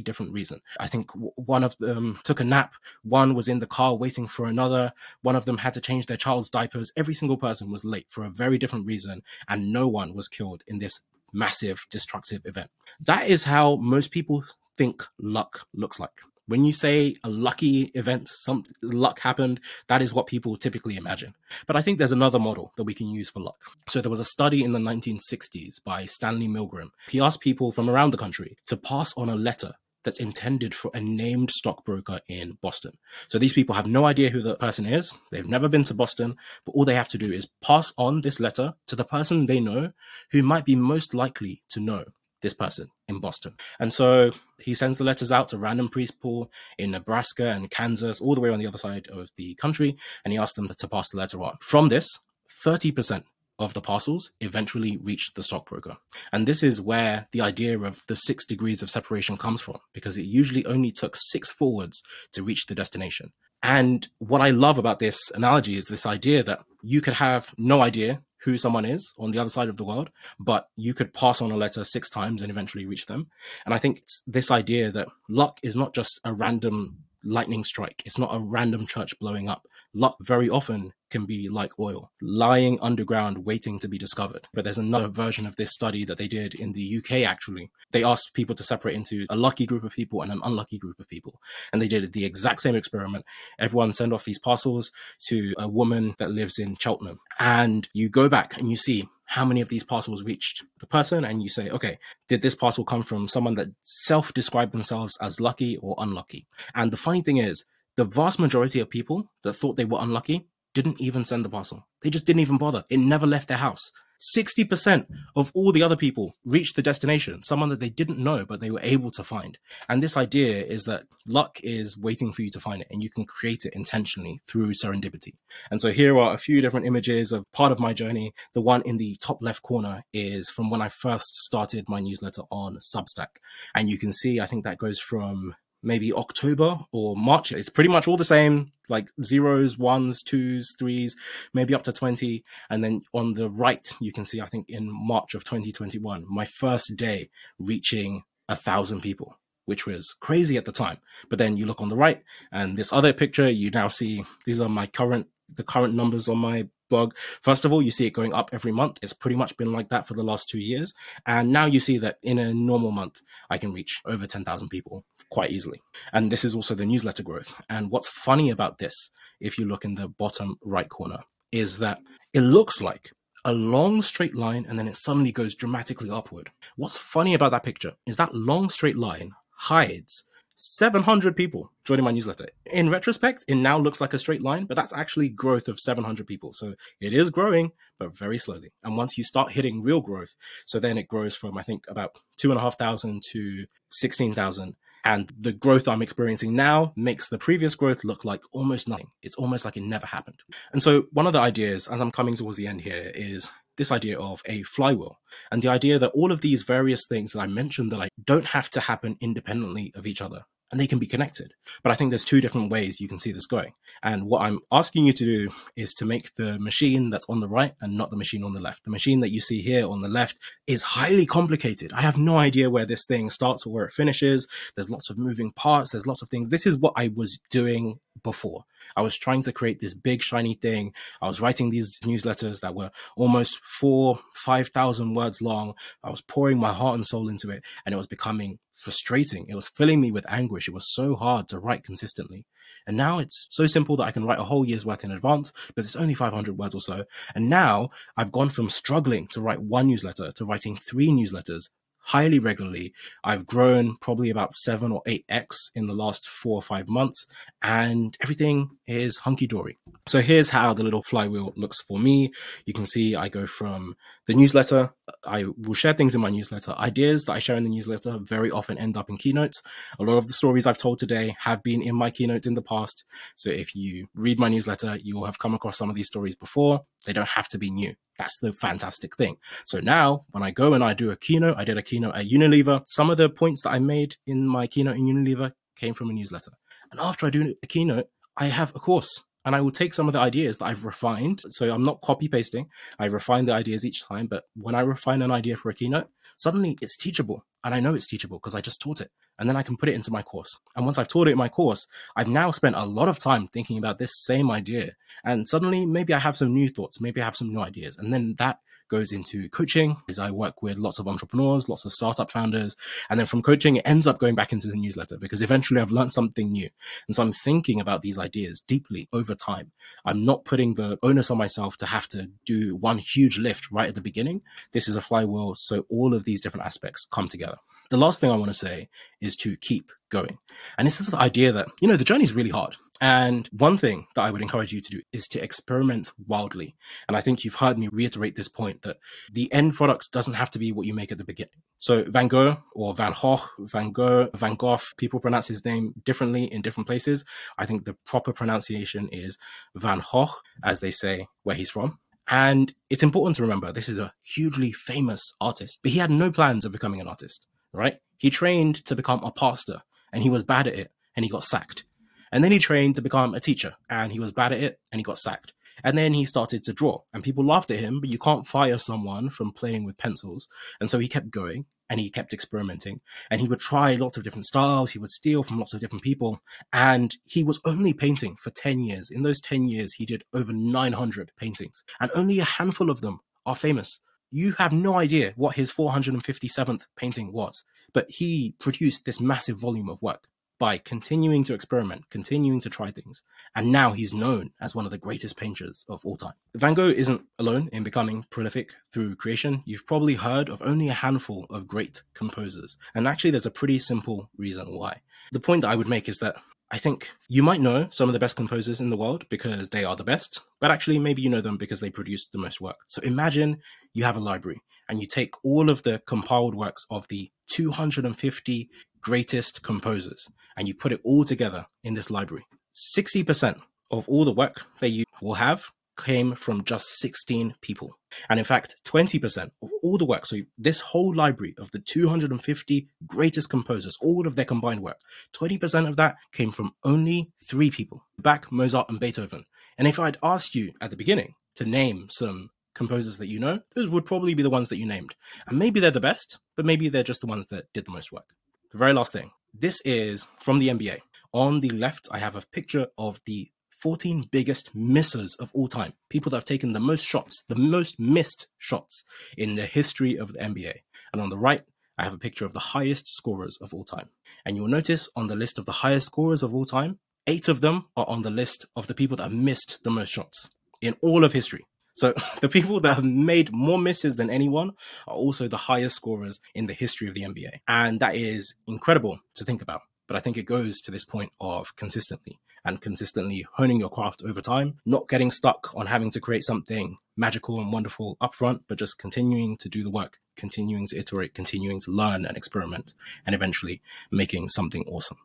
different 0.00 0.32
reason. 0.32 0.60
I 0.80 0.88
think 0.88 1.12
one 1.36 1.62
of 1.62 1.78
them 1.78 2.18
took 2.24 2.40
a 2.40 2.44
nap. 2.44 2.74
One 3.04 3.34
was 3.34 3.46
in 3.46 3.60
the 3.60 3.68
car 3.68 3.96
waiting 3.96 4.26
for 4.26 4.46
another. 4.46 4.92
One 5.22 5.36
of 5.36 5.44
them 5.44 5.58
had 5.58 5.74
to 5.74 5.80
change 5.80 6.06
their 6.06 6.16
child's 6.16 6.48
diapers. 6.48 6.90
Every 6.96 7.14
single 7.14 7.36
person 7.36 7.70
was 7.70 7.84
late 7.84 8.06
for 8.08 8.24
a 8.24 8.30
very 8.30 8.58
different 8.58 8.84
reason, 8.84 9.22
and 9.48 9.72
no 9.72 9.86
one 9.86 10.12
was 10.12 10.26
killed 10.26 10.64
in 10.66 10.80
this 10.80 11.02
massive 11.32 11.86
destructive 11.88 12.42
event. 12.46 12.72
That 12.98 13.28
is 13.28 13.44
how 13.44 13.76
most 13.76 14.10
people 14.10 14.42
think 14.76 15.04
luck 15.20 15.68
looks 15.72 16.00
like 16.00 16.20
when 16.50 16.64
you 16.64 16.72
say 16.72 17.14
a 17.22 17.30
lucky 17.30 17.92
event, 17.94 18.28
some 18.28 18.64
luck 18.82 19.20
happened, 19.20 19.60
that 19.86 20.02
is 20.02 20.12
what 20.12 20.26
people 20.26 20.56
typically 20.56 20.96
imagine. 20.96 21.34
But 21.64 21.76
I 21.76 21.80
think 21.80 21.98
there's 21.98 22.10
another 22.10 22.40
model 22.40 22.72
that 22.76 22.82
we 22.82 22.92
can 22.92 23.08
use 23.08 23.30
for 23.30 23.38
luck. 23.38 23.62
So 23.88 24.00
there 24.00 24.10
was 24.10 24.18
a 24.18 24.24
study 24.24 24.64
in 24.64 24.72
the 24.72 24.80
1960s 24.80 25.82
by 25.84 26.06
Stanley 26.06 26.48
Milgram. 26.48 26.90
He 27.08 27.20
asked 27.20 27.40
people 27.40 27.70
from 27.70 27.88
around 27.88 28.10
the 28.10 28.18
country 28.18 28.56
to 28.66 28.76
pass 28.76 29.12
on 29.16 29.28
a 29.28 29.36
letter 29.36 29.74
that's 30.02 30.18
intended 30.18 30.74
for 30.74 30.90
a 30.92 31.00
named 31.00 31.50
stockbroker 31.50 32.20
in 32.26 32.58
Boston. 32.60 32.98
So 33.28 33.38
these 33.38 33.52
people 33.52 33.76
have 33.76 33.86
no 33.86 34.06
idea 34.06 34.30
who 34.30 34.42
the 34.42 34.56
person 34.56 34.86
is. 34.86 35.14
They've 35.30 35.46
never 35.46 35.68
been 35.68 35.84
to 35.84 35.94
Boston, 35.94 36.36
but 36.64 36.72
all 36.72 36.84
they 36.84 36.94
have 36.94 37.10
to 37.10 37.18
do 37.18 37.30
is 37.30 37.48
pass 37.62 37.92
on 37.96 38.22
this 38.22 38.40
letter 38.40 38.74
to 38.88 38.96
the 38.96 39.04
person 39.04 39.46
they 39.46 39.60
know 39.60 39.92
who 40.32 40.42
might 40.42 40.64
be 40.64 40.74
most 40.74 41.14
likely 41.14 41.62
to 41.68 41.80
know 41.80 42.06
this 42.40 42.54
person 42.54 42.88
in 43.08 43.20
Boston. 43.20 43.54
And 43.78 43.92
so 43.92 44.30
he 44.58 44.74
sends 44.74 44.98
the 44.98 45.04
letters 45.04 45.32
out 45.32 45.48
to 45.48 45.58
random 45.58 45.88
people 45.88 46.50
in 46.78 46.90
Nebraska 46.90 47.50
and 47.50 47.70
Kansas, 47.70 48.20
all 48.20 48.34
the 48.34 48.40
way 48.40 48.50
on 48.50 48.58
the 48.58 48.66
other 48.66 48.78
side 48.78 49.08
of 49.08 49.28
the 49.36 49.54
country, 49.54 49.96
and 50.24 50.32
he 50.32 50.38
asks 50.38 50.54
them 50.54 50.68
to 50.68 50.88
pass 50.88 51.10
the 51.10 51.18
letter 51.18 51.42
on. 51.42 51.56
From 51.60 51.88
this, 51.88 52.18
30% 52.64 53.24
of 53.58 53.74
the 53.74 53.80
parcels 53.80 54.32
eventually 54.40 54.98
reach 55.02 55.32
the 55.34 55.42
stockbroker. 55.42 55.96
And 56.32 56.48
this 56.48 56.62
is 56.62 56.80
where 56.80 57.28
the 57.32 57.42
idea 57.42 57.78
of 57.78 58.02
the 58.08 58.16
six 58.16 58.46
degrees 58.46 58.82
of 58.82 58.90
separation 58.90 59.36
comes 59.36 59.60
from, 59.60 59.78
because 59.92 60.16
it 60.16 60.24
usually 60.24 60.64
only 60.64 60.90
took 60.90 61.14
six 61.16 61.50
forwards 61.52 62.02
to 62.32 62.42
reach 62.42 62.66
the 62.66 62.74
destination. 62.74 63.32
And 63.62 64.08
what 64.18 64.40
I 64.40 64.50
love 64.50 64.78
about 64.78 64.98
this 64.98 65.30
analogy 65.32 65.76
is 65.76 65.86
this 65.86 66.06
idea 66.06 66.42
that 66.44 66.64
you 66.82 67.02
could 67.02 67.14
have 67.14 67.54
no 67.58 67.82
idea 67.82 68.22
who 68.42 68.56
someone 68.56 68.84
is 68.84 69.14
on 69.18 69.30
the 69.30 69.38
other 69.38 69.50
side 69.50 69.68
of 69.68 69.76
the 69.76 69.84
world, 69.84 70.10
but 70.38 70.68
you 70.76 70.94
could 70.94 71.12
pass 71.12 71.40
on 71.42 71.50
a 71.50 71.56
letter 71.56 71.84
six 71.84 72.08
times 72.08 72.42
and 72.42 72.50
eventually 72.50 72.86
reach 72.86 73.06
them. 73.06 73.28
And 73.64 73.74
I 73.74 73.78
think 73.78 74.02
this 74.26 74.50
idea 74.50 74.90
that 74.92 75.08
luck 75.28 75.58
is 75.62 75.76
not 75.76 75.94
just 75.94 76.20
a 76.24 76.32
random 76.32 76.98
lightning 77.22 77.64
strike. 77.64 78.02
It's 78.06 78.18
not 78.18 78.34
a 78.34 78.38
random 78.38 78.86
church 78.86 79.18
blowing 79.18 79.48
up. 79.48 79.66
Luck 79.94 80.16
very 80.20 80.48
often 80.48 80.92
can 81.10 81.26
be 81.26 81.48
like 81.48 81.78
oil, 81.78 82.10
lying 82.22 82.78
underground 82.80 83.44
waiting 83.44 83.78
to 83.80 83.88
be 83.88 83.98
discovered. 83.98 84.46
But 84.54 84.64
there's 84.64 84.78
another 84.78 85.08
version 85.08 85.46
of 85.46 85.56
this 85.56 85.72
study 85.72 86.04
that 86.04 86.18
they 86.18 86.28
did 86.28 86.54
in 86.54 86.72
the 86.72 86.98
UK 86.98 87.28
actually. 87.28 87.70
They 87.90 88.04
asked 88.04 88.34
people 88.34 88.54
to 88.54 88.62
separate 88.62 88.94
into 88.94 89.26
a 89.28 89.36
lucky 89.36 89.66
group 89.66 89.84
of 89.84 89.92
people 89.92 90.22
and 90.22 90.30
an 90.30 90.40
unlucky 90.44 90.78
group 90.78 91.00
of 91.00 91.08
people. 91.08 91.40
And 91.72 91.82
they 91.82 91.88
did 91.88 92.12
the 92.12 92.24
exact 92.24 92.60
same 92.60 92.76
experiment. 92.76 93.24
Everyone 93.58 93.92
send 93.92 94.12
off 94.12 94.24
these 94.24 94.38
parcels 94.38 94.92
to 95.28 95.54
a 95.58 95.68
woman 95.68 96.14
that 96.18 96.30
lives 96.30 96.58
in 96.58 96.76
Cheltenham. 96.76 97.18
And 97.38 97.88
you 97.92 98.08
go 98.08 98.28
back 98.28 98.56
and 98.58 98.70
you 98.70 98.76
see 98.76 99.08
how 99.26 99.44
many 99.44 99.60
of 99.60 99.68
these 99.68 99.84
parcels 99.84 100.24
reached 100.24 100.64
the 100.80 100.86
person 100.86 101.24
and 101.24 101.40
you 101.40 101.48
say 101.48 101.70
okay 101.70 102.00
did 102.26 102.42
this 102.42 102.56
parcel 102.56 102.84
come 102.84 103.00
from 103.00 103.28
someone 103.28 103.54
that 103.54 103.68
self-described 103.84 104.72
themselves 104.72 105.16
as 105.20 105.40
lucky 105.40 105.76
or 105.76 105.94
unlucky 105.98 106.48
and 106.74 106.90
the 106.90 106.96
funny 106.96 107.22
thing 107.22 107.36
is 107.36 107.64
the 108.00 108.06
vast 108.06 108.40
majority 108.40 108.80
of 108.80 108.88
people 108.88 109.30
that 109.42 109.52
thought 109.52 109.76
they 109.76 109.84
were 109.84 109.98
unlucky 110.00 110.48
didn't 110.72 110.98
even 111.02 111.22
send 111.22 111.44
the 111.44 111.50
parcel. 111.50 111.86
They 112.00 112.08
just 112.08 112.24
didn't 112.24 112.40
even 112.40 112.56
bother. 112.56 112.82
It 112.88 112.96
never 112.96 113.26
left 113.26 113.48
their 113.48 113.58
house. 113.58 113.92
60% 114.36 115.06
of 115.36 115.52
all 115.54 115.70
the 115.70 115.82
other 115.82 115.96
people 115.96 116.32
reached 116.46 116.76
the 116.76 116.82
destination, 116.82 117.42
someone 117.42 117.68
that 117.68 117.78
they 117.78 117.90
didn't 117.90 118.18
know, 118.18 118.46
but 118.46 118.60
they 118.60 118.70
were 118.70 118.80
able 118.82 119.10
to 119.10 119.22
find. 119.22 119.58
And 119.86 120.02
this 120.02 120.16
idea 120.16 120.64
is 120.64 120.84
that 120.84 121.04
luck 121.26 121.60
is 121.62 121.98
waiting 121.98 122.32
for 122.32 122.40
you 122.40 122.50
to 122.52 122.60
find 122.60 122.80
it, 122.80 122.88
and 122.90 123.02
you 123.02 123.10
can 123.10 123.26
create 123.26 123.66
it 123.66 123.74
intentionally 123.74 124.40
through 124.48 124.72
serendipity. 124.72 125.34
And 125.70 125.78
so 125.78 125.90
here 125.90 126.18
are 126.18 126.32
a 126.32 126.38
few 126.38 126.62
different 126.62 126.86
images 126.86 127.32
of 127.32 127.44
part 127.52 127.70
of 127.70 127.80
my 127.80 127.92
journey. 127.92 128.32
The 128.54 128.62
one 128.62 128.80
in 128.86 128.96
the 128.96 129.18
top 129.20 129.42
left 129.42 129.62
corner 129.62 130.04
is 130.14 130.48
from 130.48 130.70
when 130.70 130.80
I 130.80 130.88
first 130.88 131.36
started 131.36 131.84
my 131.86 132.00
newsletter 132.00 132.42
on 132.50 132.78
Substack. 132.78 133.40
And 133.74 133.90
you 133.90 133.98
can 133.98 134.14
see, 134.14 134.40
I 134.40 134.46
think 134.46 134.64
that 134.64 134.78
goes 134.78 134.98
from 134.98 135.54
maybe 135.82 136.12
October 136.12 136.78
or 136.92 137.16
March. 137.16 137.52
It's 137.52 137.68
pretty 137.68 137.90
much 137.90 138.08
all 138.08 138.16
the 138.16 138.24
same, 138.24 138.72
like 138.88 139.08
zeros, 139.24 139.78
ones, 139.78 140.22
twos, 140.22 140.74
threes, 140.78 141.16
maybe 141.54 141.74
up 141.74 141.82
to 141.82 141.92
20. 141.92 142.44
And 142.68 142.84
then 142.84 143.02
on 143.12 143.34
the 143.34 143.50
right, 143.50 143.88
you 144.00 144.12
can 144.12 144.24
see, 144.24 144.40
I 144.40 144.46
think 144.46 144.68
in 144.68 144.90
March 144.90 145.34
of 145.34 145.44
2021, 145.44 146.26
my 146.28 146.44
first 146.44 146.96
day 146.96 147.30
reaching 147.58 148.22
a 148.48 148.56
thousand 148.56 149.00
people. 149.00 149.36
Which 149.66 149.86
was 149.86 150.14
crazy 150.14 150.56
at 150.56 150.64
the 150.64 150.72
time. 150.72 150.98
But 151.28 151.38
then 151.38 151.56
you 151.56 151.64
look 151.64 151.80
on 151.80 151.90
the 151.90 151.96
right 151.96 152.24
and 152.50 152.76
this 152.76 152.92
other 152.92 153.12
picture, 153.12 153.48
you 153.48 153.70
now 153.70 153.86
see 153.86 154.24
these 154.44 154.60
are 154.60 154.68
my 154.68 154.86
current 154.86 155.28
the 155.54 155.62
current 155.62 155.94
numbers 155.94 156.28
on 156.28 156.38
my 156.38 156.68
blog. 156.90 157.14
First 157.40 157.64
of 157.64 157.72
all, 157.72 157.80
you 157.80 157.90
see 157.90 158.06
it 158.06 158.10
going 158.10 158.34
up 158.34 158.50
every 158.52 158.72
month. 158.72 158.98
It's 159.00 159.14
pretty 159.14 159.36
much 159.36 159.56
been 159.56 159.72
like 159.72 159.88
that 159.88 160.06
for 160.06 160.12
the 160.12 160.22
last 160.22 160.50
two 160.50 160.58
years. 160.58 160.94
And 161.24 161.50
now 161.50 161.64
you 161.64 161.80
see 161.80 161.96
that 161.98 162.18
in 162.22 162.38
a 162.38 162.52
normal 162.52 162.90
month, 162.90 163.22
I 163.48 163.56
can 163.56 163.72
reach 163.72 164.02
over 164.04 164.26
10,000 164.26 164.68
people 164.68 165.04
quite 165.30 165.50
easily. 165.50 165.80
And 166.12 166.30
this 166.30 166.44
is 166.44 166.54
also 166.54 166.74
the 166.74 166.84
newsletter 166.84 167.22
growth. 167.22 167.54
And 167.70 167.90
what's 167.90 168.08
funny 168.08 168.50
about 168.50 168.76
this, 168.76 169.10
if 169.40 169.56
you 169.56 169.64
look 169.64 169.86
in 169.86 169.94
the 169.94 170.08
bottom 170.08 170.58
right 170.62 170.88
corner, 170.88 171.20
is 171.52 171.78
that 171.78 172.00
it 172.34 172.42
looks 172.42 172.82
like 172.82 173.10
a 173.44 173.52
long 173.52 174.02
straight 174.02 174.36
line 174.36 174.66
and 174.68 174.78
then 174.78 174.86
it 174.86 174.96
suddenly 174.96 175.32
goes 175.32 175.54
dramatically 175.54 176.10
upward. 176.10 176.50
What's 176.76 176.98
funny 176.98 177.34
about 177.34 177.52
that 177.52 177.62
picture 177.62 177.92
is 178.06 178.16
that 178.18 178.34
long 178.34 178.68
straight 178.68 178.98
line 178.98 179.32
hides 179.50 180.24
700 180.62 181.34
people 181.36 181.72
joining 181.84 182.04
my 182.04 182.10
newsletter. 182.10 182.46
In 182.70 182.90
retrospect, 182.90 183.46
it 183.48 183.54
now 183.54 183.78
looks 183.78 183.98
like 183.98 184.12
a 184.12 184.18
straight 184.18 184.42
line, 184.42 184.66
but 184.66 184.76
that's 184.76 184.92
actually 184.92 185.30
growth 185.30 185.68
of 185.68 185.80
700 185.80 186.26
people. 186.26 186.52
So 186.52 186.74
it 187.00 187.14
is 187.14 187.30
growing, 187.30 187.72
but 187.98 188.14
very 188.14 188.36
slowly. 188.36 188.70
And 188.84 188.94
once 188.94 189.16
you 189.16 189.24
start 189.24 189.52
hitting 189.52 189.82
real 189.82 190.02
growth, 190.02 190.34
so 190.66 190.78
then 190.78 190.98
it 190.98 191.08
grows 191.08 191.34
from, 191.34 191.56
I 191.56 191.62
think, 191.62 191.86
about 191.88 192.18
two 192.36 192.50
and 192.50 192.58
a 192.58 192.62
half 192.62 192.76
thousand 192.76 193.22
to 193.30 193.64
16,000. 193.88 194.76
And 195.02 195.32
the 195.40 195.54
growth 195.54 195.88
I'm 195.88 196.02
experiencing 196.02 196.54
now 196.54 196.92
makes 196.94 197.30
the 197.30 197.38
previous 197.38 197.74
growth 197.74 198.04
look 198.04 198.26
like 198.26 198.42
almost 198.52 198.86
nothing. 198.86 199.08
It's 199.22 199.36
almost 199.36 199.64
like 199.64 199.78
it 199.78 199.82
never 199.82 200.04
happened. 200.04 200.40
And 200.72 200.82
so, 200.82 201.06
one 201.12 201.26
of 201.26 201.32
the 201.32 201.40
ideas, 201.40 201.88
as 201.88 202.02
I'm 202.02 202.10
coming 202.10 202.34
towards 202.34 202.58
the 202.58 202.66
end 202.66 202.82
here, 202.82 203.10
is 203.14 203.50
this 203.80 203.90
idea 203.90 204.18
of 204.18 204.42
a 204.44 204.62
flywheel 204.64 205.18
and 205.50 205.62
the 205.62 205.68
idea 205.68 205.98
that 205.98 206.10
all 206.10 206.30
of 206.30 206.42
these 206.42 206.64
various 206.64 207.06
things 207.06 207.32
that 207.32 207.40
I 207.40 207.46
mentioned 207.46 207.90
that 207.90 208.02
I 208.02 208.10
don't 208.22 208.44
have 208.44 208.68
to 208.70 208.80
happen 208.80 209.16
independently 209.22 209.90
of 209.94 210.06
each 210.06 210.20
other. 210.20 210.42
And 210.70 210.80
they 210.80 210.86
can 210.86 210.98
be 210.98 211.06
connected. 211.06 211.54
But 211.82 211.90
I 211.90 211.94
think 211.94 212.10
there's 212.10 212.24
two 212.24 212.40
different 212.40 212.70
ways 212.70 213.00
you 213.00 213.08
can 213.08 213.18
see 213.18 213.32
this 213.32 213.46
going. 213.46 213.72
And 214.02 214.26
what 214.26 214.42
I'm 214.42 214.60
asking 214.70 215.06
you 215.06 215.12
to 215.12 215.24
do 215.24 215.50
is 215.76 215.94
to 215.94 216.04
make 216.04 216.34
the 216.34 216.58
machine 216.58 217.10
that's 217.10 217.28
on 217.28 217.40
the 217.40 217.48
right 217.48 217.74
and 217.80 217.96
not 217.96 218.10
the 218.10 218.16
machine 218.16 218.44
on 218.44 218.52
the 218.52 218.60
left. 218.60 218.84
The 218.84 218.90
machine 218.90 219.20
that 219.20 219.32
you 219.32 219.40
see 219.40 219.62
here 219.62 219.88
on 219.88 220.00
the 220.00 220.08
left 220.08 220.38
is 220.66 220.82
highly 220.82 221.26
complicated. 221.26 221.92
I 221.92 222.02
have 222.02 222.18
no 222.18 222.38
idea 222.38 222.70
where 222.70 222.86
this 222.86 223.04
thing 223.04 223.30
starts 223.30 223.66
or 223.66 223.72
where 223.72 223.84
it 223.84 223.92
finishes. 223.92 224.46
There's 224.76 224.90
lots 224.90 225.10
of 225.10 225.18
moving 225.18 225.52
parts. 225.52 225.92
There's 225.92 226.06
lots 226.06 226.22
of 226.22 226.28
things. 226.28 226.50
This 226.50 226.66
is 226.66 226.78
what 226.78 226.94
I 226.96 227.10
was 227.14 227.40
doing 227.50 227.98
before. 228.22 228.64
I 228.96 229.02
was 229.02 229.16
trying 229.16 229.42
to 229.44 229.52
create 229.52 229.80
this 229.80 229.94
big 229.94 230.22
shiny 230.22 230.54
thing. 230.54 230.92
I 231.20 231.26
was 231.26 231.40
writing 231.40 231.70
these 231.70 231.98
newsletters 232.00 232.60
that 232.60 232.74
were 232.74 232.90
almost 233.16 233.60
four, 233.64 234.20
5,000 234.34 235.14
words 235.14 235.42
long. 235.42 235.74
I 236.02 236.10
was 236.10 236.22
pouring 236.22 236.58
my 236.58 236.72
heart 236.72 236.94
and 236.94 237.06
soul 237.06 237.28
into 237.28 237.50
it 237.50 237.62
and 237.84 237.92
it 237.92 237.98
was 237.98 238.06
becoming 238.06 238.58
frustrating. 238.80 239.46
It 239.48 239.54
was 239.54 239.68
filling 239.68 240.00
me 240.00 240.10
with 240.10 240.24
anguish. 240.28 240.68
It 240.68 240.74
was 240.74 240.92
so 240.92 241.14
hard 241.16 241.48
to 241.48 241.58
write 241.58 241.84
consistently. 241.84 242.46
And 242.86 242.96
now 242.96 243.18
it's 243.18 243.46
so 243.50 243.66
simple 243.66 243.96
that 243.96 244.04
I 244.04 244.10
can 244.10 244.24
write 244.24 244.38
a 244.38 244.44
whole 244.44 244.64
year's 244.64 244.86
work 244.86 245.04
in 245.04 245.10
advance 245.10 245.52
because 245.68 245.84
it's 245.84 245.96
only 245.96 246.14
500 246.14 246.56
words 246.56 246.74
or 246.74 246.80
so. 246.80 247.04
And 247.34 247.48
now 247.48 247.90
I've 248.16 248.32
gone 248.32 248.48
from 248.48 248.68
struggling 248.68 249.26
to 249.28 249.40
write 249.40 249.60
one 249.60 249.88
newsletter 249.88 250.30
to 250.36 250.44
writing 250.44 250.76
three 250.76 251.08
newsletters 251.08 251.68
highly 252.02 252.38
regularly. 252.38 252.92
I've 253.22 253.46
grown 253.46 253.96
probably 254.00 254.30
about 254.30 254.56
seven 254.56 254.90
or 254.92 255.02
eight 255.06 255.24
X 255.28 255.70
in 255.74 255.86
the 255.86 255.94
last 255.94 256.28
four 256.28 256.56
or 256.56 256.62
five 256.62 256.88
months, 256.88 257.26
and 257.62 258.16
everything 258.20 258.70
is 258.86 259.18
hunky 259.18 259.46
dory. 259.46 259.78
So 260.06 260.20
here's 260.20 260.50
how 260.50 260.74
the 260.74 260.82
little 260.82 261.02
flywheel 261.02 261.52
looks 261.56 261.80
for 261.80 261.98
me. 261.98 262.32
You 262.64 262.74
can 262.74 262.86
see 262.86 263.14
I 263.14 263.28
go 263.28 263.46
from 263.46 263.96
the 264.30 264.36
newsletter. 264.36 264.94
I 265.26 265.44
will 265.56 265.74
share 265.74 265.92
things 265.92 266.14
in 266.14 266.20
my 266.20 266.30
newsletter. 266.30 266.72
Ideas 266.78 267.24
that 267.24 267.32
I 267.32 267.40
share 267.40 267.56
in 267.56 267.64
the 267.64 267.68
newsletter 267.68 268.16
very 268.22 268.48
often 268.48 268.78
end 268.78 268.96
up 268.96 269.10
in 269.10 269.16
keynotes. 269.16 269.60
A 269.98 270.04
lot 270.04 270.18
of 270.18 270.28
the 270.28 270.32
stories 270.32 270.66
I've 270.66 270.78
told 270.78 270.98
today 270.98 271.34
have 271.40 271.64
been 271.64 271.82
in 271.82 271.96
my 271.96 272.10
keynotes 272.12 272.46
in 272.46 272.54
the 272.54 272.62
past. 272.62 273.04
So 273.34 273.50
if 273.50 273.74
you 273.74 274.06
read 274.14 274.38
my 274.38 274.48
newsletter, 274.48 274.98
you 275.02 275.16
will 275.16 275.24
have 275.24 275.40
come 275.40 275.52
across 275.52 275.76
some 275.76 275.90
of 275.90 275.96
these 275.96 276.06
stories 276.06 276.36
before. 276.36 276.82
They 277.06 277.12
don't 277.12 277.26
have 277.26 277.48
to 277.48 277.58
be 277.58 277.72
new. 277.72 277.92
That's 278.18 278.38
the 278.38 278.52
fantastic 278.52 279.16
thing. 279.16 279.36
So 279.66 279.80
now 279.80 280.26
when 280.30 280.44
I 280.44 280.52
go 280.52 280.74
and 280.74 280.84
I 280.84 280.94
do 280.94 281.10
a 281.10 281.16
keynote, 281.16 281.56
I 281.58 281.64
did 281.64 281.76
a 281.76 281.82
keynote 281.82 282.14
at 282.14 282.26
Unilever. 282.26 282.82
Some 282.86 283.10
of 283.10 283.16
the 283.16 283.28
points 283.28 283.62
that 283.62 283.70
I 283.70 283.80
made 283.80 284.14
in 284.28 284.46
my 284.46 284.68
keynote 284.68 284.96
in 284.96 285.06
Unilever 285.06 285.54
came 285.74 285.92
from 285.92 286.08
a 286.08 286.12
newsletter. 286.12 286.52
And 286.92 287.00
after 287.00 287.26
I 287.26 287.30
do 287.30 287.56
a 287.64 287.66
keynote, 287.66 288.06
I 288.36 288.46
have 288.46 288.70
a 288.76 288.78
course 288.78 289.24
and 289.44 289.56
I 289.56 289.60
will 289.60 289.70
take 289.70 289.94
some 289.94 290.06
of 290.06 290.12
the 290.12 290.20
ideas 290.20 290.58
that 290.58 290.66
I've 290.66 290.84
refined. 290.84 291.42
So 291.48 291.72
I'm 291.72 291.82
not 291.82 292.02
copy 292.02 292.28
pasting. 292.28 292.68
I 292.98 293.06
refine 293.06 293.46
the 293.46 293.52
ideas 293.52 293.84
each 293.84 294.06
time. 294.06 294.26
But 294.26 294.44
when 294.54 294.74
I 294.74 294.80
refine 294.80 295.22
an 295.22 295.30
idea 295.30 295.56
for 295.56 295.70
a 295.70 295.74
keynote, 295.74 296.08
suddenly 296.36 296.76
it's 296.82 296.96
teachable. 296.96 297.44
And 297.64 297.74
I 297.74 297.80
know 297.80 297.94
it's 297.94 298.06
teachable 298.06 298.38
because 298.38 298.54
I 298.54 298.60
just 298.60 298.80
taught 298.80 299.00
it. 299.00 299.10
And 299.38 299.48
then 299.48 299.56
I 299.56 299.62
can 299.62 299.76
put 299.76 299.88
it 299.88 299.94
into 299.94 300.10
my 300.10 300.22
course. 300.22 300.58
And 300.76 300.84
once 300.84 300.98
I've 300.98 301.08
taught 301.08 301.28
it 301.28 301.32
in 301.32 301.38
my 301.38 301.48
course, 301.48 301.88
I've 302.16 302.28
now 302.28 302.50
spent 302.50 302.76
a 302.76 302.84
lot 302.84 303.08
of 303.08 303.18
time 303.18 303.48
thinking 303.48 303.78
about 303.78 303.98
this 303.98 304.22
same 304.24 304.50
idea. 304.50 304.92
And 305.24 305.48
suddenly 305.48 305.86
maybe 305.86 306.12
I 306.12 306.18
have 306.18 306.36
some 306.36 306.52
new 306.52 306.68
thoughts. 306.68 307.00
Maybe 307.00 307.22
I 307.22 307.24
have 307.24 307.36
some 307.36 307.52
new 307.52 307.60
ideas. 307.60 307.96
And 307.96 308.12
then 308.12 308.34
that 308.38 308.58
goes 308.90 309.12
into 309.12 309.48
coaching 309.48 309.96
is 310.08 310.18
I 310.18 310.30
work 310.30 310.62
with 310.62 310.78
lots 310.78 310.98
of 310.98 311.08
entrepreneurs, 311.08 311.68
lots 311.68 311.84
of 311.84 311.92
startup 311.92 312.30
founders. 312.30 312.76
And 313.08 313.18
then 313.18 313.26
from 313.26 313.40
coaching, 313.40 313.76
it 313.76 313.82
ends 313.86 314.06
up 314.06 314.18
going 314.18 314.34
back 314.34 314.52
into 314.52 314.68
the 314.68 314.76
newsletter 314.76 315.16
because 315.16 315.40
eventually 315.40 315.80
I've 315.80 315.92
learned 315.92 316.12
something 316.12 316.52
new. 316.52 316.68
And 317.06 317.14
so 317.14 317.22
I'm 317.22 317.32
thinking 317.32 317.80
about 317.80 318.02
these 318.02 318.18
ideas 318.18 318.60
deeply 318.60 319.08
over 319.12 319.34
time. 319.34 319.72
I'm 320.04 320.24
not 320.24 320.44
putting 320.44 320.74
the 320.74 320.98
onus 321.02 321.30
on 321.30 321.38
myself 321.38 321.76
to 321.78 321.86
have 321.86 322.08
to 322.08 322.28
do 322.44 322.76
one 322.76 322.98
huge 322.98 323.38
lift 323.38 323.70
right 323.70 323.88
at 323.88 323.94
the 323.94 324.00
beginning. 324.00 324.42
This 324.72 324.88
is 324.88 324.96
a 324.96 325.00
flywheel. 325.00 325.54
So 325.54 325.86
all 325.88 326.12
of 326.12 326.24
these 326.24 326.40
different 326.40 326.66
aspects 326.66 327.06
come 327.10 327.28
together. 327.28 327.56
The 327.90 327.96
last 327.96 328.20
thing 328.20 328.30
I 328.30 328.36
want 328.36 328.50
to 328.50 328.54
say 328.54 328.88
is 329.20 329.36
to 329.36 329.56
keep 329.56 329.90
going. 330.10 330.38
And 330.76 330.86
this 330.86 331.00
is 331.00 331.08
the 331.08 331.18
idea 331.18 331.52
that, 331.52 331.68
you 331.80 331.88
know, 331.88 331.96
the 331.96 332.04
journey 332.04 332.24
is 332.24 332.34
really 332.34 332.50
hard. 332.50 332.76
And 333.00 333.48
one 333.48 333.78
thing 333.78 334.06
that 334.14 334.22
I 334.22 334.30
would 334.30 334.42
encourage 334.42 334.72
you 334.72 334.82
to 334.82 334.90
do 334.90 335.00
is 335.10 335.26
to 335.28 335.42
experiment 335.42 336.12
wildly. 336.26 336.76
And 337.08 337.16
I 337.16 337.22
think 337.22 337.44
you've 337.44 337.54
heard 337.54 337.78
me 337.78 337.88
reiterate 337.90 338.36
this 338.36 338.48
point 338.48 338.82
that 338.82 338.98
the 339.32 339.50
end 339.54 339.74
product 339.74 340.12
doesn't 340.12 340.34
have 340.34 340.50
to 340.50 340.58
be 340.58 340.70
what 340.70 340.86
you 340.86 340.92
make 340.92 341.10
at 341.10 341.16
the 341.16 341.24
beginning. 341.24 341.62
So 341.78 342.04
Van 342.04 342.28
Gogh 342.28 342.58
or 342.74 342.92
Van 342.92 343.14
Gogh, 343.18 343.40
Van 343.60 343.90
Gogh, 343.90 344.28
Van 344.34 344.54
Gogh, 344.54 344.80
people 344.98 345.18
pronounce 345.18 345.48
his 345.48 345.64
name 345.64 345.94
differently 346.04 346.44
in 346.44 346.60
different 346.60 346.86
places. 346.86 347.24
I 347.56 347.64
think 347.64 347.86
the 347.86 347.96
proper 348.04 348.34
pronunciation 348.34 349.08
is 349.08 349.38
Van 349.74 350.02
Gogh, 350.12 350.28
as 350.62 350.80
they 350.80 350.90
say 350.90 351.26
where 351.42 351.56
he's 351.56 351.70
from. 351.70 351.98
And 352.28 352.72
it's 352.90 353.02
important 353.02 353.36
to 353.36 353.42
remember 353.42 353.72
this 353.72 353.88
is 353.88 353.98
a 353.98 354.12
hugely 354.22 354.72
famous 354.72 355.32
artist, 355.40 355.80
but 355.82 355.90
he 355.90 355.98
had 355.98 356.10
no 356.10 356.30
plans 356.30 356.66
of 356.66 356.72
becoming 356.72 357.00
an 357.00 357.08
artist, 357.08 357.46
right? 357.72 357.96
He 358.18 358.28
trained 358.28 358.84
to 358.84 358.94
become 358.94 359.24
a 359.24 359.32
pastor 359.32 359.82
and 360.12 360.22
he 360.22 360.30
was 360.30 360.42
bad 360.42 360.66
at 360.66 360.74
it 360.74 360.92
and 361.16 361.24
he 361.24 361.30
got 361.30 361.44
sacked. 361.44 361.84
And 362.32 362.44
then 362.44 362.52
he 362.52 362.58
trained 362.58 362.94
to 362.94 363.02
become 363.02 363.34
a 363.34 363.40
teacher 363.40 363.74
and 363.88 364.12
he 364.12 364.20
was 364.20 364.32
bad 364.32 364.52
at 364.52 364.60
it 364.60 364.80
and 364.92 365.00
he 365.00 365.02
got 365.02 365.18
sacked. 365.18 365.52
And 365.82 365.96
then 365.96 366.14
he 366.14 366.24
started 366.24 366.62
to 366.64 366.72
draw 366.72 367.00
and 367.12 367.24
people 367.24 367.44
laughed 367.44 367.70
at 367.70 367.80
him, 367.80 368.00
but 368.00 368.10
you 368.10 368.18
can't 368.18 368.46
fire 368.46 368.78
someone 368.78 369.30
from 369.30 369.52
playing 369.52 369.84
with 369.84 369.96
pencils. 369.96 370.48
And 370.80 370.90
so 370.90 370.98
he 370.98 371.08
kept 371.08 371.30
going 371.30 371.64
and 371.88 371.98
he 371.98 372.10
kept 372.10 372.32
experimenting 372.32 373.00
and 373.30 373.40
he 373.40 373.48
would 373.48 373.58
try 373.58 373.94
lots 373.94 374.16
of 374.16 374.22
different 374.22 374.44
styles. 374.44 374.92
He 374.92 374.98
would 374.98 375.10
steal 375.10 375.42
from 375.42 375.58
lots 375.58 375.74
of 375.74 375.80
different 375.80 376.04
people. 376.04 376.40
And 376.72 377.16
he 377.24 377.42
was 377.42 377.60
only 377.64 377.92
painting 377.92 378.36
for 378.38 378.50
10 378.50 378.80
years. 378.80 379.10
In 379.10 379.22
those 379.22 379.40
10 379.40 379.68
years, 379.68 379.94
he 379.94 380.06
did 380.06 380.22
over 380.32 380.52
900 380.52 381.32
paintings 381.36 381.82
and 381.98 382.10
only 382.14 382.38
a 382.38 382.44
handful 382.44 382.90
of 382.90 383.00
them 383.00 383.20
are 383.46 383.56
famous. 383.56 384.00
You 384.30 384.52
have 384.58 384.72
no 384.72 384.94
idea 384.94 385.32
what 385.34 385.56
his 385.56 385.72
457th 385.72 386.86
painting 386.96 387.32
was, 387.32 387.64
but 387.92 388.10
he 388.10 388.54
produced 388.58 389.04
this 389.04 389.20
massive 389.20 389.56
volume 389.56 389.88
of 389.88 390.02
work 390.02 390.28
by 390.60 390.76
continuing 390.76 391.42
to 391.42 391.54
experiment, 391.54 392.04
continuing 392.10 392.60
to 392.60 392.68
try 392.68 392.90
things. 392.90 393.24
And 393.56 393.72
now 393.72 393.92
he's 393.92 394.12
known 394.12 394.50
as 394.60 394.74
one 394.74 394.84
of 394.84 394.90
the 394.90 394.98
greatest 394.98 395.38
painters 395.38 395.86
of 395.88 396.04
all 396.04 396.16
time. 396.16 396.34
Van 396.54 396.74
Gogh 396.74 396.84
isn't 396.84 397.22
alone 397.38 397.70
in 397.72 397.82
becoming 397.82 398.26
prolific 398.28 398.74
through 398.92 399.16
creation. 399.16 399.62
You've 399.64 399.86
probably 399.86 400.14
heard 400.14 400.50
of 400.50 400.60
only 400.62 400.88
a 400.88 400.92
handful 400.92 401.46
of 401.48 401.66
great 401.66 402.02
composers. 402.12 402.76
And 402.94 403.08
actually, 403.08 403.30
there's 403.30 403.46
a 403.46 403.50
pretty 403.50 403.78
simple 403.78 404.28
reason 404.36 404.70
why. 404.70 405.00
The 405.32 405.40
point 405.40 405.62
that 405.62 405.70
I 405.70 405.76
would 405.76 405.88
make 405.88 406.08
is 406.10 406.18
that 406.18 406.36
I 406.70 406.76
think 406.76 407.10
you 407.26 407.42
might 407.42 407.60
know 407.60 407.88
some 407.90 408.08
of 408.08 408.12
the 408.12 408.20
best 408.20 408.36
composers 408.36 408.80
in 408.80 408.90
the 408.90 408.96
world 408.96 409.26
because 409.30 409.70
they 409.70 409.84
are 409.84 409.96
the 409.96 410.04
best, 410.04 410.42
but 410.60 410.70
actually, 410.70 410.98
maybe 410.98 411.22
you 411.22 411.30
know 411.30 411.40
them 411.40 411.56
because 411.56 411.80
they 411.80 411.90
produce 411.90 412.26
the 412.26 412.38
most 412.38 412.60
work. 412.60 412.76
So 412.86 413.00
imagine 413.02 413.60
you 413.94 414.04
have 414.04 414.16
a 414.16 414.20
library 414.20 414.60
and 414.90 415.00
you 415.00 415.06
take 415.06 415.34
all 415.44 415.70
of 415.70 415.84
the 415.84 416.02
compiled 416.06 416.54
works 416.54 416.84
of 416.90 417.06
the 417.08 417.30
250 417.52 418.68
greatest 419.00 419.62
composers 419.62 420.28
and 420.56 420.68
you 420.68 420.74
put 420.74 420.92
it 420.92 421.00
all 421.04 421.24
together 421.24 421.66
in 421.84 421.94
this 421.94 422.10
library. 422.10 422.44
60% 422.74 423.60
of 423.90 424.08
all 424.08 424.24
the 424.24 424.32
work 424.32 424.66
that 424.80 424.90
you 424.90 425.04
will 425.22 425.34
have 425.34 425.70
came 425.96 426.34
from 426.34 426.64
just 426.64 426.98
16 426.98 427.54
people. 427.60 427.98
And 428.28 428.38
in 428.38 428.44
fact, 428.44 428.74
20% 428.86 429.50
of 429.62 429.70
all 429.82 429.96
the 429.96 430.04
work, 430.04 430.26
so 430.26 430.38
this 430.58 430.80
whole 430.80 431.14
library 431.14 431.54
of 431.58 431.70
the 431.70 431.78
250 431.78 432.88
greatest 433.06 433.48
composers, 433.48 433.96
all 434.00 434.26
of 434.26 434.34
their 434.34 434.44
combined 434.44 434.82
work, 434.82 434.98
20% 435.34 435.88
of 435.88 435.96
that 435.96 436.16
came 436.32 436.50
from 436.50 436.74
only 436.84 437.30
three 437.48 437.70
people 437.70 438.04
Bach, 438.18 438.50
Mozart, 438.50 438.88
and 438.88 438.98
Beethoven. 438.98 439.44
And 439.78 439.86
if 439.86 439.98
I'd 439.98 440.18
asked 440.22 440.54
you 440.54 440.72
at 440.80 440.90
the 440.90 440.96
beginning 440.96 441.34
to 441.56 441.64
name 441.64 442.08
some 442.10 442.50
composers 442.74 443.18
that 443.18 443.28
you 443.28 443.38
know, 443.38 443.60
those 443.74 443.88
would 443.88 444.04
probably 444.04 444.34
be 444.34 444.42
the 444.42 444.50
ones 444.50 444.68
that 444.68 444.78
you 444.78 444.86
named. 444.86 445.14
And 445.46 445.58
maybe 445.58 445.80
they're 445.80 445.90
the 445.90 446.00
best, 446.00 446.38
but 446.56 446.66
maybe 446.66 446.88
they're 446.88 447.02
just 447.02 447.20
the 447.20 447.26
ones 447.26 447.48
that 447.48 447.72
did 447.72 447.86
the 447.86 447.92
most 447.92 448.12
work. 448.12 448.34
The 448.72 448.78
very 448.78 448.92
last 448.92 449.12
thing. 449.12 449.30
This 449.52 449.80
is 449.84 450.26
from 450.38 450.58
the 450.58 450.68
NBA. 450.68 450.98
On 451.32 451.60
the 451.60 451.70
left, 451.70 452.08
I 452.10 452.18
have 452.18 452.36
a 452.36 452.42
picture 452.52 452.86
of 452.96 453.20
the 453.26 453.50
14 453.80 454.28
biggest 454.30 454.74
missers 454.74 455.36
of 455.36 455.50
all 455.54 455.66
time. 455.66 455.94
People 456.08 456.30
that 456.30 456.36
have 456.36 456.44
taken 456.44 456.72
the 456.72 456.80
most 456.80 457.04
shots, 457.04 457.44
the 457.48 457.56
most 457.56 457.98
missed 457.98 458.46
shots 458.58 459.04
in 459.36 459.54
the 459.54 459.66
history 459.66 460.16
of 460.16 460.32
the 460.32 460.38
NBA. 460.38 460.74
And 461.12 461.22
on 461.22 461.30
the 461.30 461.38
right, 461.38 461.62
I 461.96 462.04
have 462.04 462.14
a 462.14 462.18
picture 462.18 462.44
of 462.44 462.52
the 462.52 462.60
highest 462.60 463.08
scorers 463.08 463.58
of 463.60 463.72
all 463.72 463.84
time. 463.84 464.08
And 464.44 464.56
you'll 464.56 464.68
notice 464.68 465.08
on 465.16 465.26
the 465.26 465.36
list 465.36 465.58
of 465.58 465.66
the 465.66 465.72
highest 465.72 466.06
scorers 466.06 466.42
of 466.42 466.54
all 466.54 466.64
time, 466.64 466.98
eight 467.26 467.48
of 467.48 467.60
them 467.60 467.86
are 467.96 468.06
on 468.08 468.22
the 468.22 468.30
list 468.30 468.66
of 468.76 468.86
the 468.86 468.94
people 468.94 469.16
that 469.16 469.24
have 469.24 469.32
missed 469.32 469.82
the 469.82 469.90
most 469.90 470.10
shots 470.10 470.50
in 470.80 470.96
all 471.02 471.24
of 471.24 471.32
history. 471.32 471.64
So 472.00 472.14
the 472.40 472.48
people 472.48 472.80
that 472.80 472.94
have 472.94 473.04
made 473.04 473.52
more 473.52 473.78
misses 473.78 474.16
than 474.16 474.30
anyone 474.30 474.72
are 475.06 475.14
also 475.14 475.46
the 475.46 475.56
highest 475.56 475.96
scorers 475.96 476.40
in 476.54 476.66
the 476.66 476.72
history 476.72 477.08
of 477.08 477.14
the 477.14 477.22
NBA. 477.22 477.60
And 477.68 478.00
that 478.00 478.14
is 478.14 478.54
incredible 478.66 479.20
to 479.34 479.44
think 479.44 479.60
about. 479.60 479.82
But 480.08 480.16
I 480.16 480.20
think 480.20 480.36
it 480.36 480.42
goes 480.42 480.80
to 480.80 480.90
this 480.90 481.04
point 481.04 481.30
of 481.40 481.76
consistently 481.76 482.40
and 482.64 482.80
consistently 482.80 483.46
honing 483.54 483.78
your 483.78 483.90
craft 483.90 484.22
over 484.26 484.40
time, 484.40 484.80
not 484.84 485.08
getting 485.08 485.30
stuck 485.30 485.72
on 485.74 485.86
having 485.86 486.10
to 486.10 486.20
create 486.20 486.42
something 486.42 486.96
magical 487.16 487.60
and 487.60 487.72
wonderful 487.72 488.16
upfront, 488.20 488.60
but 488.66 488.78
just 488.78 488.98
continuing 488.98 489.56
to 489.58 489.68
do 489.68 489.84
the 489.84 489.90
work, 489.90 490.18
continuing 490.36 490.86
to 490.88 490.98
iterate, 490.98 491.32
continuing 491.32 491.80
to 491.80 491.90
learn 491.90 492.24
and 492.24 492.36
experiment, 492.36 492.94
and 493.24 493.34
eventually 493.34 493.80
making 494.10 494.48
something 494.48 494.84
awesome. 494.88 495.18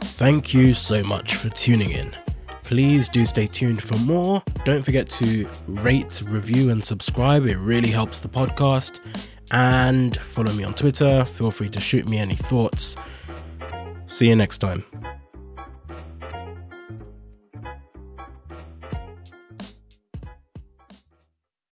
Thank 0.00 0.52
you 0.52 0.74
so 0.74 1.04
much 1.04 1.36
for 1.36 1.48
tuning 1.50 1.90
in. 1.90 2.14
Please 2.72 3.10
do 3.10 3.26
stay 3.26 3.46
tuned 3.46 3.82
for 3.82 3.98
more. 3.98 4.42
Don't 4.64 4.82
forget 4.82 5.06
to 5.10 5.46
rate, 5.66 6.22
review, 6.26 6.70
and 6.70 6.82
subscribe. 6.82 7.44
It 7.44 7.58
really 7.58 7.90
helps 7.90 8.18
the 8.18 8.30
podcast. 8.30 9.00
And 9.50 10.16
follow 10.30 10.54
me 10.54 10.64
on 10.64 10.72
Twitter. 10.72 11.26
Feel 11.26 11.50
free 11.50 11.68
to 11.68 11.78
shoot 11.78 12.08
me 12.08 12.16
any 12.16 12.34
thoughts. 12.34 12.96
See 14.06 14.30
you 14.30 14.36
next 14.36 14.56
time. 14.56 14.84